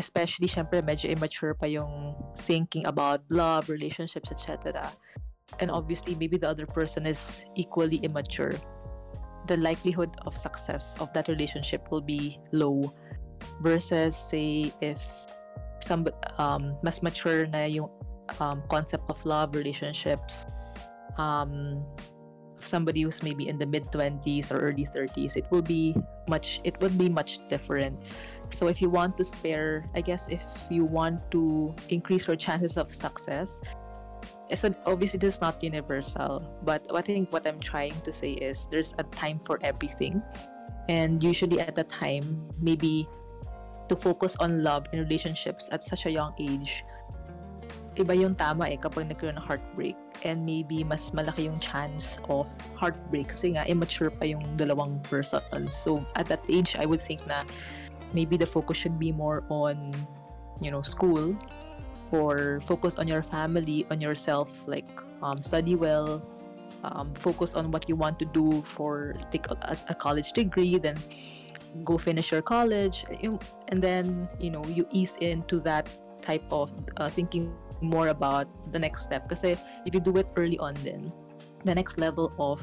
especially 0.00 0.48
syempre 0.48 0.80
medyo 0.80 1.12
immature 1.12 1.52
pa 1.52 1.68
yung 1.68 2.16
thinking 2.48 2.88
about 2.88 3.20
love, 3.28 3.68
relationships, 3.68 4.32
etc. 4.32 4.88
And 5.60 5.68
obviously 5.68 6.16
maybe 6.16 6.40
the 6.40 6.48
other 6.48 6.64
person 6.64 7.04
is 7.04 7.44
equally 7.52 8.00
immature. 8.00 8.56
The 9.44 9.60
likelihood 9.60 10.16
of 10.24 10.32
success 10.32 10.96
of 11.04 11.12
that 11.12 11.28
relationship 11.28 11.92
will 11.92 12.00
be 12.00 12.40
low 12.56 12.88
versus 13.60 14.16
say 14.16 14.72
if 14.80 15.04
some 15.84 16.08
um, 16.40 16.80
mas 16.80 17.04
mature 17.04 17.44
na 17.44 17.68
yung 17.68 17.92
um, 18.40 18.64
concept 18.72 19.04
of 19.12 19.20
love, 19.28 19.52
relationships, 19.52 20.46
um, 21.18 21.84
somebody 22.64 23.02
who's 23.02 23.20
maybe 23.20 23.52
in 23.52 23.58
the 23.58 23.66
mid 23.66 23.84
20s 23.92 24.48
or 24.48 24.64
early 24.64 24.86
30s, 24.86 25.36
it 25.36 25.44
will 25.50 25.60
be 25.60 25.92
much 26.28 26.60
it 26.64 26.80
would 26.80 26.96
be 26.98 27.08
much 27.08 27.38
different. 27.48 27.98
So 28.50 28.68
if 28.68 28.82
you 28.82 28.90
want 28.90 29.16
to 29.16 29.24
spare, 29.24 29.88
I 29.94 30.00
guess 30.00 30.28
if 30.28 30.44
you 30.70 30.84
want 30.84 31.30
to 31.32 31.74
increase 31.88 32.26
your 32.26 32.36
chances 32.36 32.76
of 32.76 32.94
success, 32.94 33.60
so 34.54 34.74
obviously 34.84 35.18
this 35.18 35.36
is 35.36 35.40
not 35.40 35.62
universal, 35.62 36.44
but 36.62 36.84
I 36.94 37.00
think 37.00 37.32
what 37.32 37.46
I'm 37.46 37.60
trying 37.60 37.98
to 38.02 38.12
say 38.12 38.32
is 38.32 38.68
there's 38.70 38.94
a 38.98 39.04
time 39.04 39.40
for 39.40 39.58
everything. 39.62 40.20
And 40.88 41.22
usually 41.22 41.60
at 41.60 41.74
the 41.74 41.84
time, 41.84 42.48
maybe 42.60 43.08
to 43.88 43.96
focus 43.96 44.36
on 44.36 44.62
love 44.62 44.86
and 44.92 45.00
relationships 45.00 45.68
at 45.72 45.82
such 45.84 46.06
a 46.06 46.10
young 46.10 46.34
age 46.38 46.84
iba 47.96 48.16
yung 48.16 48.32
tama 48.34 48.72
eh 48.72 48.80
kapag 48.80 49.08
nagkaroon 49.08 49.36
ng 49.36 49.44
heartbreak 49.44 49.96
and 50.24 50.40
maybe 50.44 50.80
mas 50.80 51.12
malaki 51.12 51.44
yung 51.44 51.60
chance 51.60 52.16
of 52.32 52.48
heartbreak 52.72 53.28
kasi 53.28 53.52
nga 53.52 53.68
immature 53.68 54.08
pa 54.08 54.24
yung 54.24 54.44
dalawang 54.56 54.96
person. 55.04 55.44
So 55.68 56.00
at 56.16 56.28
that 56.32 56.40
age, 56.48 56.76
I 56.78 56.88
would 56.88 57.00
think 57.00 57.20
na 57.28 57.44
maybe 58.16 58.36
the 58.40 58.48
focus 58.48 58.80
should 58.80 58.96
be 58.96 59.12
more 59.12 59.44
on 59.52 59.92
you 60.60 60.70
know 60.70 60.80
school 60.80 61.36
or 62.12 62.60
focus 62.64 62.96
on 62.96 63.08
your 63.08 63.24
family, 63.24 63.84
on 63.90 64.00
yourself, 64.00 64.52
like 64.68 64.88
um, 65.24 65.40
study 65.40 65.76
well, 65.76 66.20
um, 66.84 67.12
focus 67.16 67.54
on 67.54 67.72
what 67.72 67.88
you 67.88 67.96
want 67.96 68.18
to 68.20 68.28
do 68.36 68.60
for 68.62 69.16
take 69.32 69.48
a, 69.48 69.76
a 69.88 69.94
college 69.94 70.32
degree, 70.32 70.76
then 70.78 70.96
go 71.84 71.96
finish 71.96 72.30
your 72.32 72.42
college, 72.42 73.04
and 73.68 73.80
then 73.80 74.28
you 74.40 74.50
know 74.50 74.64
you 74.68 74.86
ease 74.92 75.16
into 75.20 75.60
that 75.60 75.88
type 76.20 76.44
of 76.52 76.70
uh, 76.96 77.08
thinking 77.08 77.52
more 77.82 78.08
about 78.08 78.46
the 78.72 78.78
next 78.78 79.02
step. 79.02 79.28
Kasi 79.28 79.58
if 79.84 79.94
you 79.94 80.00
do 80.00 80.16
it 80.16 80.30
early 80.36 80.58
on 80.58 80.74
then 80.86 81.12
the 81.64 81.74
next 81.74 81.98
level 81.98 82.32
of 82.38 82.62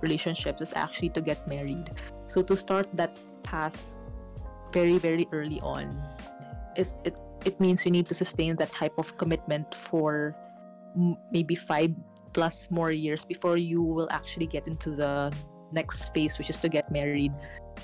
relationships 0.00 0.62
is 0.62 0.72
actually 0.76 1.10
to 1.10 1.20
get 1.20 1.42
married. 1.48 1.90
So 2.28 2.42
to 2.42 2.56
start 2.56 2.86
that 2.94 3.18
path 3.42 3.98
very 4.72 4.98
very 4.98 5.26
early 5.32 5.60
on 5.64 5.88
it 6.76 6.88
it, 7.04 7.16
it 7.44 7.60
means 7.60 7.84
you 7.84 7.90
need 7.90 8.06
to 8.06 8.14
sustain 8.14 8.56
that 8.56 8.72
type 8.72 8.98
of 8.98 9.16
commitment 9.16 9.74
for 9.74 10.36
maybe 11.32 11.54
five 11.54 11.92
plus 12.32 12.70
more 12.70 12.90
years 12.90 13.24
before 13.24 13.56
you 13.56 13.82
will 13.82 14.08
actually 14.10 14.46
get 14.46 14.68
into 14.68 14.90
the 14.90 15.32
next 15.72 16.12
phase 16.14 16.38
which 16.38 16.50
is 16.50 16.56
to 16.58 16.68
get 16.68 16.90
married. 16.92 17.32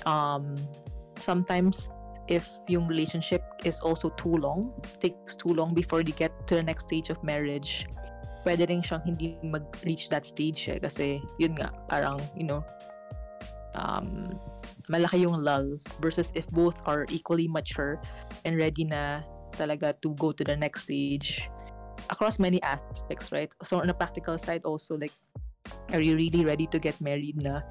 Um 0.05 0.55
sometimes 1.19 1.91
if 2.27 2.49
yung 2.67 2.87
relationship 2.87 3.43
is 3.63 3.81
also 3.81 4.09
too 4.17 4.37
long, 4.37 4.73
takes 4.99 5.35
too 5.35 5.53
long 5.53 5.73
before 5.73 6.01
you 6.01 6.13
get 6.13 6.31
to 6.47 6.55
the 6.55 6.63
next 6.63 6.89
stage 6.89 7.09
of 7.09 7.21
marriage, 7.23 7.85
pwede 8.45 8.69
rin 8.69 8.81
siyang 8.81 9.03
hindi 9.05 9.37
mag-reach 9.41 10.09
that 10.09 10.25
stage 10.25 10.69
eh. 10.69 10.77
Kasi, 10.77 11.21
yun 11.41 11.57
nga, 11.57 11.73
parang, 11.89 12.21
you 12.37 12.45
know, 12.45 12.61
um, 13.75 14.29
malaki 14.89 15.25
yung 15.25 15.41
lull 15.41 15.77
versus 15.99 16.31
if 16.37 16.45
both 16.53 16.77
are 16.85 17.05
equally 17.09 17.49
mature 17.49 18.01
and 18.45 18.57
ready 18.57 18.85
na 18.85 19.21
talaga 19.57 19.93
to 20.01 20.13
go 20.15 20.31
to 20.31 20.43
the 20.43 20.55
next 20.55 20.85
stage 20.85 21.49
across 22.09 22.37
many 22.37 22.61
aspects, 22.61 23.31
right? 23.31 23.49
So 23.63 23.81
on 23.81 23.89
a 23.89 23.97
practical 23.97 24.37
side 24.37 24.61
also, 24.63 24.97
like, 24.97 25.13
are 25.93 26.01
you 26.01 26.15
really 26.15 26.45
ready 26.45 26.67
to 26.69 26.77
get 26.77 26.99
married 27.01 27.41
na 27.41 27.61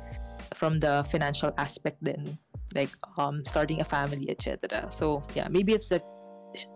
from 0.54 0.80
the 0.80 1.06
financial 1.06 1.54
aspect 1.58 1.98
then? 2.02 2.38
Like 2.74 2.90
um, 3.18 3.44
starting 3.46 3.81
a 3.81 3.85
family, 3.85 4.31
etc. 4.31 4.88
So 4.90 5.22
yeah, 5.35 5.48
maybe 5.48 5.72
it's 5.72 5.88
the 5.88 6.00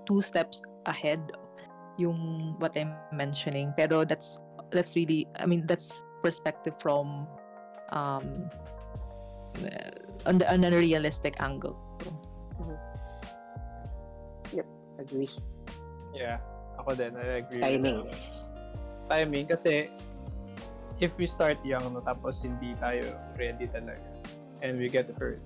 two 0.07 0.21
steps 0.21 0.61
ahead 0.87 1.21
yung 1.97 2.55
what 2.59 2.77
I'm 2.77 2.93
mentioning. 3.13 3.73
Pero 3.77 4.05
that's 4.05 4.39
that's 4.71 4.95
really 4.97 5.27
I 5.41 5.47
mean 5.47 5.65
that's 5.67 6.05
perspective 6.23 6.75
from 6.79 7.27
um 7.91 8.51
on, 10.27 10.39
the, 10.39 10.47
on 10.53 10.65
a 10.65 10.71
realistic 10.71 11.41
angle. 11.41 11.79
Yep, 14.53 14.67
agree. 15.01 15.31
Yeah, 16.15 16.39
ako 16.79 16.95
din, 16.95 17.17
I 17.17 17.43
agree. 17.45 17.61
Timing. 17.61 18.05
With 18.07 18.17
Timing 19.09 19.47
kasi 19.49 19.89
if 21.01 21.15
we 21.17 21.27
start 21.27 21.57
young 21.65 21.83
no 21.95 22.03
tapos 22.05 22.43
hindi 22.45 22.75
tayo 22.77 23.07
ready 23.39 23.65
talaga 23.71 24.03
and 24.61 24.77
we 24.77 24.91
get 24.91 25.07
hurt 25.17 25.41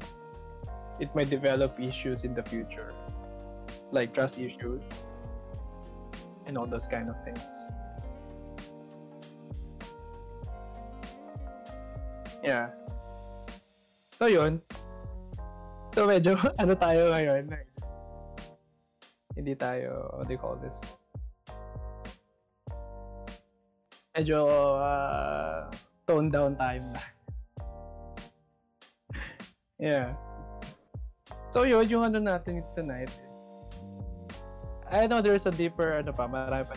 it 1.00 1.14
might 1.14 1.30
develop 1.30 1.80
issues 1.80 2.24
in 2.24 2.34
the 2.34 2.42
future, 2.42 2.92
like 3.90 4.12
trust 4.12 4.38
issues 4.38 4.84
and 6.46 6.58
all 6.58 6.66
those 6.66 6.88
kind 6.88 7.08
of 7.08 7.16
things. 7.24 7.70
Yeah. 12.42 12.74
So 14.10 14.26
yun. 14.26 14.58
So 15.94 16.10
medyo 16.10 16.34
ano 16.62 16.74
tayo 16.74 17.14
ngayon? 17.14 17.54
Hindi 19.32 19.56
tayo, 19.56 20.12
what 20.18 20.28
do 20.28 20.34
you 20.34 20.42
call 20.42 20.58
this? 20.58 20.76
Medyo 24.12 24.44
uh, 24.76 25.72
tone 26.04 26.28
down 26.28 26.52
time 26.58 26.84
yeah. 29.80 30.12
So 31.52 31.68
yun, 31.68 31.84
yung 31.84 32.08
ano 32.08 32.16
natin 32.16 32.64
tonight 32.72 33.12
is, 33.12 33.36
I 34.88 35.04
know 35.04 35.20
there's 35.20 35.44
a 35.44 35.52
deeper, 35.52 36.00
ano 36.00 36.08
pa, 36.16 36.24
marami 36.24 36.64
pa. 36.64 36.76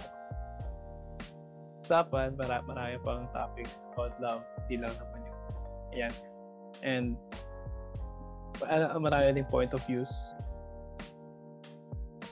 usapan, 1.86 2.34
mara, 2.34 2.66
marami 2.66 2.98
pang 3.06 3.30
topics 3.30 3.86
about 3.94 4.18
love. 4.18 4.42
Hindi 4.66 4.82
lang 4.82 4.94
naman 4.98 5.20
yung 5.22 5.40
yan. 5.94 6.14
And 6.82 7.08
uh, 8.66 8.98
marami 8.98 9.38
din 9.38 9.46
point 9.46 9.70
of 9.72 9.86
views. 9.86 10.10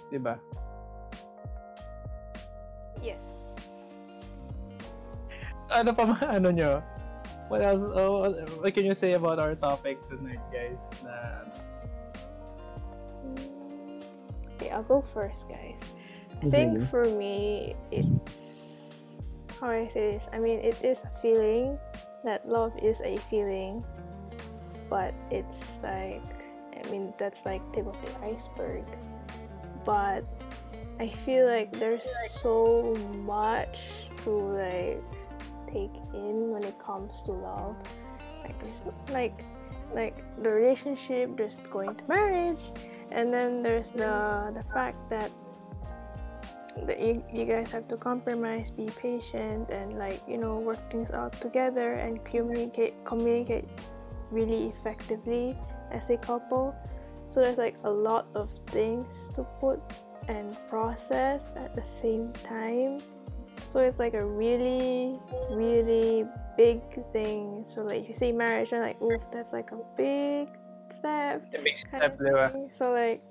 Diba? 0.09 0.41
Yes. 2.97 3.21
Ano 5.69 5.93
pa 5.93 6.01
mga 6.01 6.27
ano 6.41 6.49
nyo? 6.49 6.71
What 7.47 7.61
else? 7.61 7.85
Oh, 7.93 8.33
what 8.57 8.73
can 8.73 8.89
you 8.89 8.97
say 8.97 9.13
about 9.13 9.37
our 9.37 9.53
topic 9.53 10.01
tonight, 10.09 10.41
guys? 10.49 10.81
Na, 11.05 11.45
Okay, 11.45 11.62
I'll 14.73 14.83
go 14.83 15.03
first, 15.13 15.47
guys. 15.47 15.75
I 16.41 16.49
think 16.49 16.73
mm-hmm. 16.73 16.85
for 16.87 17.05
me, 17.05 17.75
it's 17.91 18.07
how 19.59 19.69
I 19.69 19.87
say 19.87 20.13
this. 20.13 20.23
I 20.33 20.39
mean, 20.39 20.59
it 20.59 20.83
is 20.83 20.97
a 20.99 21.21
feeling 21.21 21.79
that 22.23 22.47
love 22.47 22.73
is 22.81 22.99
a 23.01 23.17
feeling, 23.29 23.83
but 24.89 25.13
it's 25.31 25.71
like 25.81 26.21
I 26.75 26.89
mean 26.89 27.13
that's 27.17 27.39
like 27.45 27.61
tip 27.73 27.87
of 27.87 27.95
the 28.05 28.25
iceberg. 28.25 28.83
But 29.85 30.23
I 30.99 31.11
feel 31.25 31.45
like 31.47 31.71
there's 31.79 32.01
so 32.41 32.93
much 33.23 33.77
to 34.23 34.29
like 34.29 35.03
take 35.67 35.95
in 36.13 36.51
when 36.51 36.63
it 36.63 36.77
comes 36.79 37.21
to 37.23 37.31
love. 37.31 37.75
Like 38.43 38.59
there's 38.61 38.81
like 39.11 39.43
like 39.93 40.23
the 40.41 40.49
relationship, 40.49 41.37
just 41.37 41.55
going 41.71 41.95
to 41.95 42.03
marriage, 42.07 42.61
and 43.13 43.33
then 43.33 43.61
there's 43.61 43.89
the 43.89 44.51
the 44.53 44.63
fact 44.73 44.97
that 45.09 45.31
that 46.85 46.99
you, 46.99 47.23
you 47.31 47.45
guys 47.45 47.69
have 47.71 47.87
to 47.87 47.97
compromise, 47.97 48.71
be 48.71 48.89
patient, 48.97 49.69
and 49.69 49.97
like 49.97 50.21
you 50.27 50.37
know 50.37 50.57
work 50.59 50.81
things 50.91 51.11
out 51.11 51.33
together 51.39 51.93
and 51.93 52.23
communicate 52.25 52.93
communicate 53.05 53.65
really 54.31 54.67
effectively 54.67 55.55
as 55.91 56.09
a 56.09 56.17
couple. 56.17 56.75
So 57.27 57.41
there's 57.41 57.57
like 57.57 57.75
a 57.83 57.89
lot 57.89 58.27
of 58.35 58.49
things 58.67 59.05
to 59.35 59.43
put 59.59 59.79
and 60.27 60.57
process 60.69 61.41
at 61.55 61.75
the 61.75 61.83
same 62.01 62.33
time. 62.33 62.99
So 63.71 63.79
it's 63.79 63.99
like 63.99 64.13
a 64.13 64.25
really, 64.25 65.19
really 65.49 66.25
big 66.57 66.81
thing. 67.11 67.65
So 67.67 67.81
like 67.81 68.07
you 68.07 68.15
say 68.15 68.31
marriage, 68.31 68.71
and 68.71 68.81
like, 68.81 69.01
oof, 69.01 69.21
that's 69.31 69.53
like 69.53 69.71
a 69.71 69.79
big 69.97 70.49
step. 71.03 71.51
big 71.63 71.77
kind 71.91 72.03
step, 72.03 72.19
of. 72.19 72.71
So 72.77 72.91
like, 72.91 73.21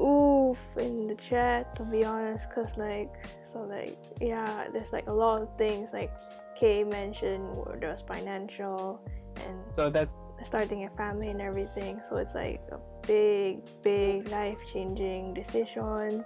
oof 0.00 0.58
in 0.78 1.06
the 1.06 1.16
chat 1.28 1.74
to 1.76 1.84
be 1.84 2.04
honest, 2.04 2.50
cause 2.50 2.70
like, 2.76 3.12
so 3.52 3.60
like, 3.60 3.96
yeah, 4.20 4.68
there's 4.72 4.92
like 4.92 5.08
a 5.08 5.12
lot 5.12 5.42
of 5.42 5.48
things 5.58 5.88
like 5.92 6.10
Kay 6.58 6.84
mentioned. 6.84 7.44
Where 7.56 7.76
there's 7.80 8.02
financial 8.02 9.00
and 9.46 9.56
So 9.72 9.90
that's 9.90 10.14
starting 10.44 10.84
a 10.84 10.90
family 10.96 11.28
and 11.28 11.40
everything. 11.40 12.00
So 12.08 12.16
it's 12.16 12.34
like 12.34 12.60
a 12.72 12.78
big, 13.06 13.60
big 13.82 14.28
life 14.28 14.58
changing 14.72 15.34
decision. 15.34 16.24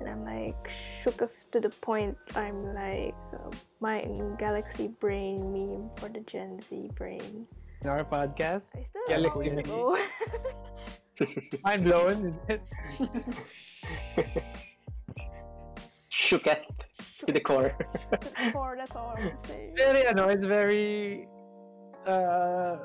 And 0.00 0.08
I'm 0.08 0.24
like 0.24 0.70
shook 1.02 1.22
to 1.52 1.60
the 1.60 1.70
point 1.70 2.16
I'm 2.36 2.74
like 2.74 3.14
uh, 3.32 3.50
my 3.80 4.06
galaxy 4.38 4.88
brain 4.88 5.52
meme 5.52 5.90
for 5.96 6.08
the 6.08 6.20
Gen 6.20 6.60
Z 6.60 6.90
brain. 6.94 7.46
In 7.82 7.88
our 7.88 8.04
podcast. 8.04 8.70
I 8.74 8.86
still 9.06 9.24
have 9.24 9.36
ways 9.36 9.56
to 9.56 9.62
go. 9.62 9.98
Mind 11.64 11.84
blown, 11.84 12.16
is 12.26 12.36
it? 12.48 12.62
Shooketh 16.10 16.66
to 17.26 17.32
the 17.32 17.40
core. 17.40 17.74
To 17.74 18.18
the 18.44 18.52
core, 18.52 18.74
that's 18.76 18.94
all 18.94 19.14
I 19.16 19.20
want 19.20 19.36
to 19.36 19.48
say. 19.48 19.70
very 19.76 20.06
ano, 20.06 20.28
it's 20.28 20.44
very 20.44 21.28
uh 22.06 22.76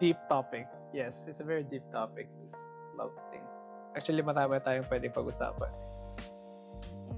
deep 0.00 0.16
topic. 0.28 0.66
Yes, 0.92 1.24
it's 1.28 1.40
a 1.40 1.46
very 1.46 1.62
deep 1.62 1.84
topic 1.92 2.28
this 2.42 2.54
love 2.98 3.14
thing. 3.30 3.42
Actually, 3.94 4.22
marami 4.22 4.58
tayong 4.62 4.86
pwedeng 4.86 5.14
pag-usapan. 5.14 5.70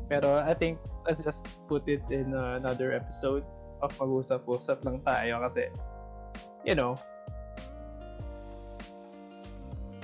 Pero 0.09 0.41
I 0.41 0.53
think 0.53 0.81
let's 1.09 1.25
just 1.25 1.45
put 1.69 1.89
it 1.89 2.05
in 2.13 2.37
uh, 2.37 2.61
another 2.61 2.93
episode 2.93 3.45
of 3.81 3.93
mag-usap-usap 3.97 4.85
lang 4.85 5.01
tayo 5.05 5.41
kasi 5.49 5.69
you 6.65 6.75
know 6.75 6.95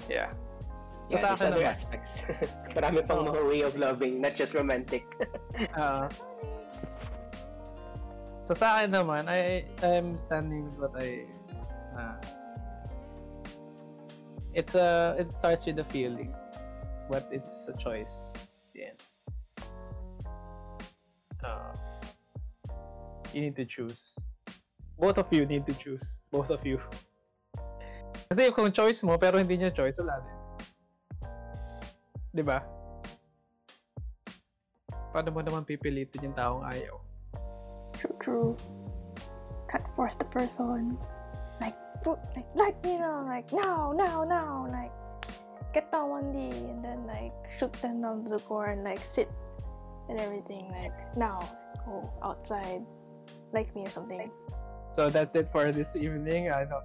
yeah. 0.09 0.33
So 1.09 1.17
Yeah, 1.17 1.25
sa 1.25 1.29
akin 1.37 1.47
other 1.53 1.65
naman, 1.65 1.73
aspects. 1.73 2.13
Marami 2.77 3.01
pang 3.05 3.25
Oo. 3.25 3.33
mga 3.33 3.41
way 3.49 3.61
of 3.65 3.77
loving, 3.81 4.21
not 4.21 4.37
just 4.37 4.53
romantic. 4.53 5.05
Ah. 5.77 6.09
so 8.45 8.53
sa 8.53 8.81
akin 8.81 8.93
naman, 8.93 9.25
I 9.29 9.65
I'm 9.81 10.17
standing 10.21 10.69
with 10.69 10.77
what 10.81 10.95
I 11.01 11.25
uh, 11.97 12.17
it's 14.53 14.77
a 14.77 15.17
it 15.19 15.33
starts 15.33 15.65
with 15.65 15.81
the 15.81 15.89
feeling, 15.89 16.31
but 17.09 17.25
it's 17.33 17.67
a 17.69 17.75
choice. 17.81 18.33
Yeah. 18.77 18.95
Uh, 21.43 21.73
you 23.33 23.41
need 23.49 23.57
to 23.57 23.65
choose. 23.65 24.17
Both 24.99 25.23
of 25.23 25.31
you 25.31 25.47
need 25.47 25.63
to 25.71 25.75
choose. 25.79 26.19
Both 26.35 26.51
of 26.51 26.67
you. 26.67 26.83
Kasi 28.29 28.51
kung 28.51 28.75
choice 28.75 29.01
mo 29.07 29.15
pero 29.17 29.39
hindi 29.39 29.57
niya 29.57 29.71
choice, 29.71 29.97
wala 30.03 30.19
din. 30.21 30.37
'Di 32.35 32.43
ba? 32.45 32.61
Paano 35.15 35.33
mo 35.33 35.41
naman 35.41 35.65
pipilitin 35.65 36.29
yung 36.29 36.37
taong 36.37 36.63
ayaw? 36.69 37.01
True, 37.97 38.17
true. 38.21 38.51
Can't 39.73 39.87
force 39.97 40.15
the 40.21 40.29
person. 40.29 41.01
Like, 41.59 41.75
like, 42.37 42.47
like 42.55 42.77
me 42.85 43.01
now, 43.01 43.25
like, 43.27 43.49
now, 43.51 43.91
now, 43.91 44.23
now, 44.23 44.69
like, 44.71 44.93
get 45.75 45.91
down 45.91 46.13
one 46.13 46.31
day 46.31 46.55
and 46.55 46.85
then, 46.85 47.03
like, 47.09 47.35
shoot 47.59 47.73
them 47.83 48.01
down 48.01 48.23
to 48.25 48.31
the 48.31 48.43
core 48.47 48.71
and, 48.71 48.85
like, 48.85 49.03
sit 49.03 49.27
and 50.09 50.21
everything. 50.21 50.71
Like, 50.71 50.95
now, 51.19 51.43
go 51.85 52.07
outside, 52.23 52.87
like 53.53 53.75
me 53.75 53.83
or 53.89 53.91
something. 53.91 54.31
So 54.99 55.09
that's 55.09 55.37
it 55.37 55.47
for 55.55 55.71
this 55.71 55.95
evening. 55.95 56.51
I 56.51 56.67
know 56.67 56.83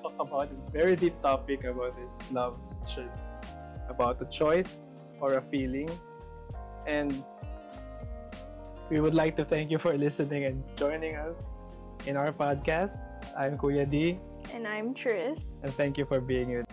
talk 0.00 0.16
about 0.16 0.48
this 0.48 0.72
very 0.72 0.96
deep 0.96 1.12
topic 1.20 1.64
about 1.68 1.92
this 1.92 2.16
love 2.32 2.56
about 3.92 4.16
a 4.22 4.28
choice 4.32 4.96
or 5.20 5.34
a 5.36 5.42
feeling, 5.52 5.90
and 6.86 7.12
we 8.88 9.04
would 9.04 9.12
like 9.12 9.36
to 9.36 9.44
thank 9.44 9.68
you 9.70 9.76
for 9.76 9.92
listening 9.92 10.48
and 10.48 10.64
joining 10.80 11.16
us 11.20 11.52
in 12.08 12.16
our 12.16 12.32
podcast. 12.32 12.96
I'm 13.36 13.60
Kuya 13.60 13.84
D, 13.84 14.16
And 14.56 14.64
I'm 14.64 14.96
Tris. 14.96 15.44
and 15.60 15.68
thank 15.76 16.00
you 16.00 16.08
for 16.08 16.24
being 16.24 16.56
with. 16.56 16.64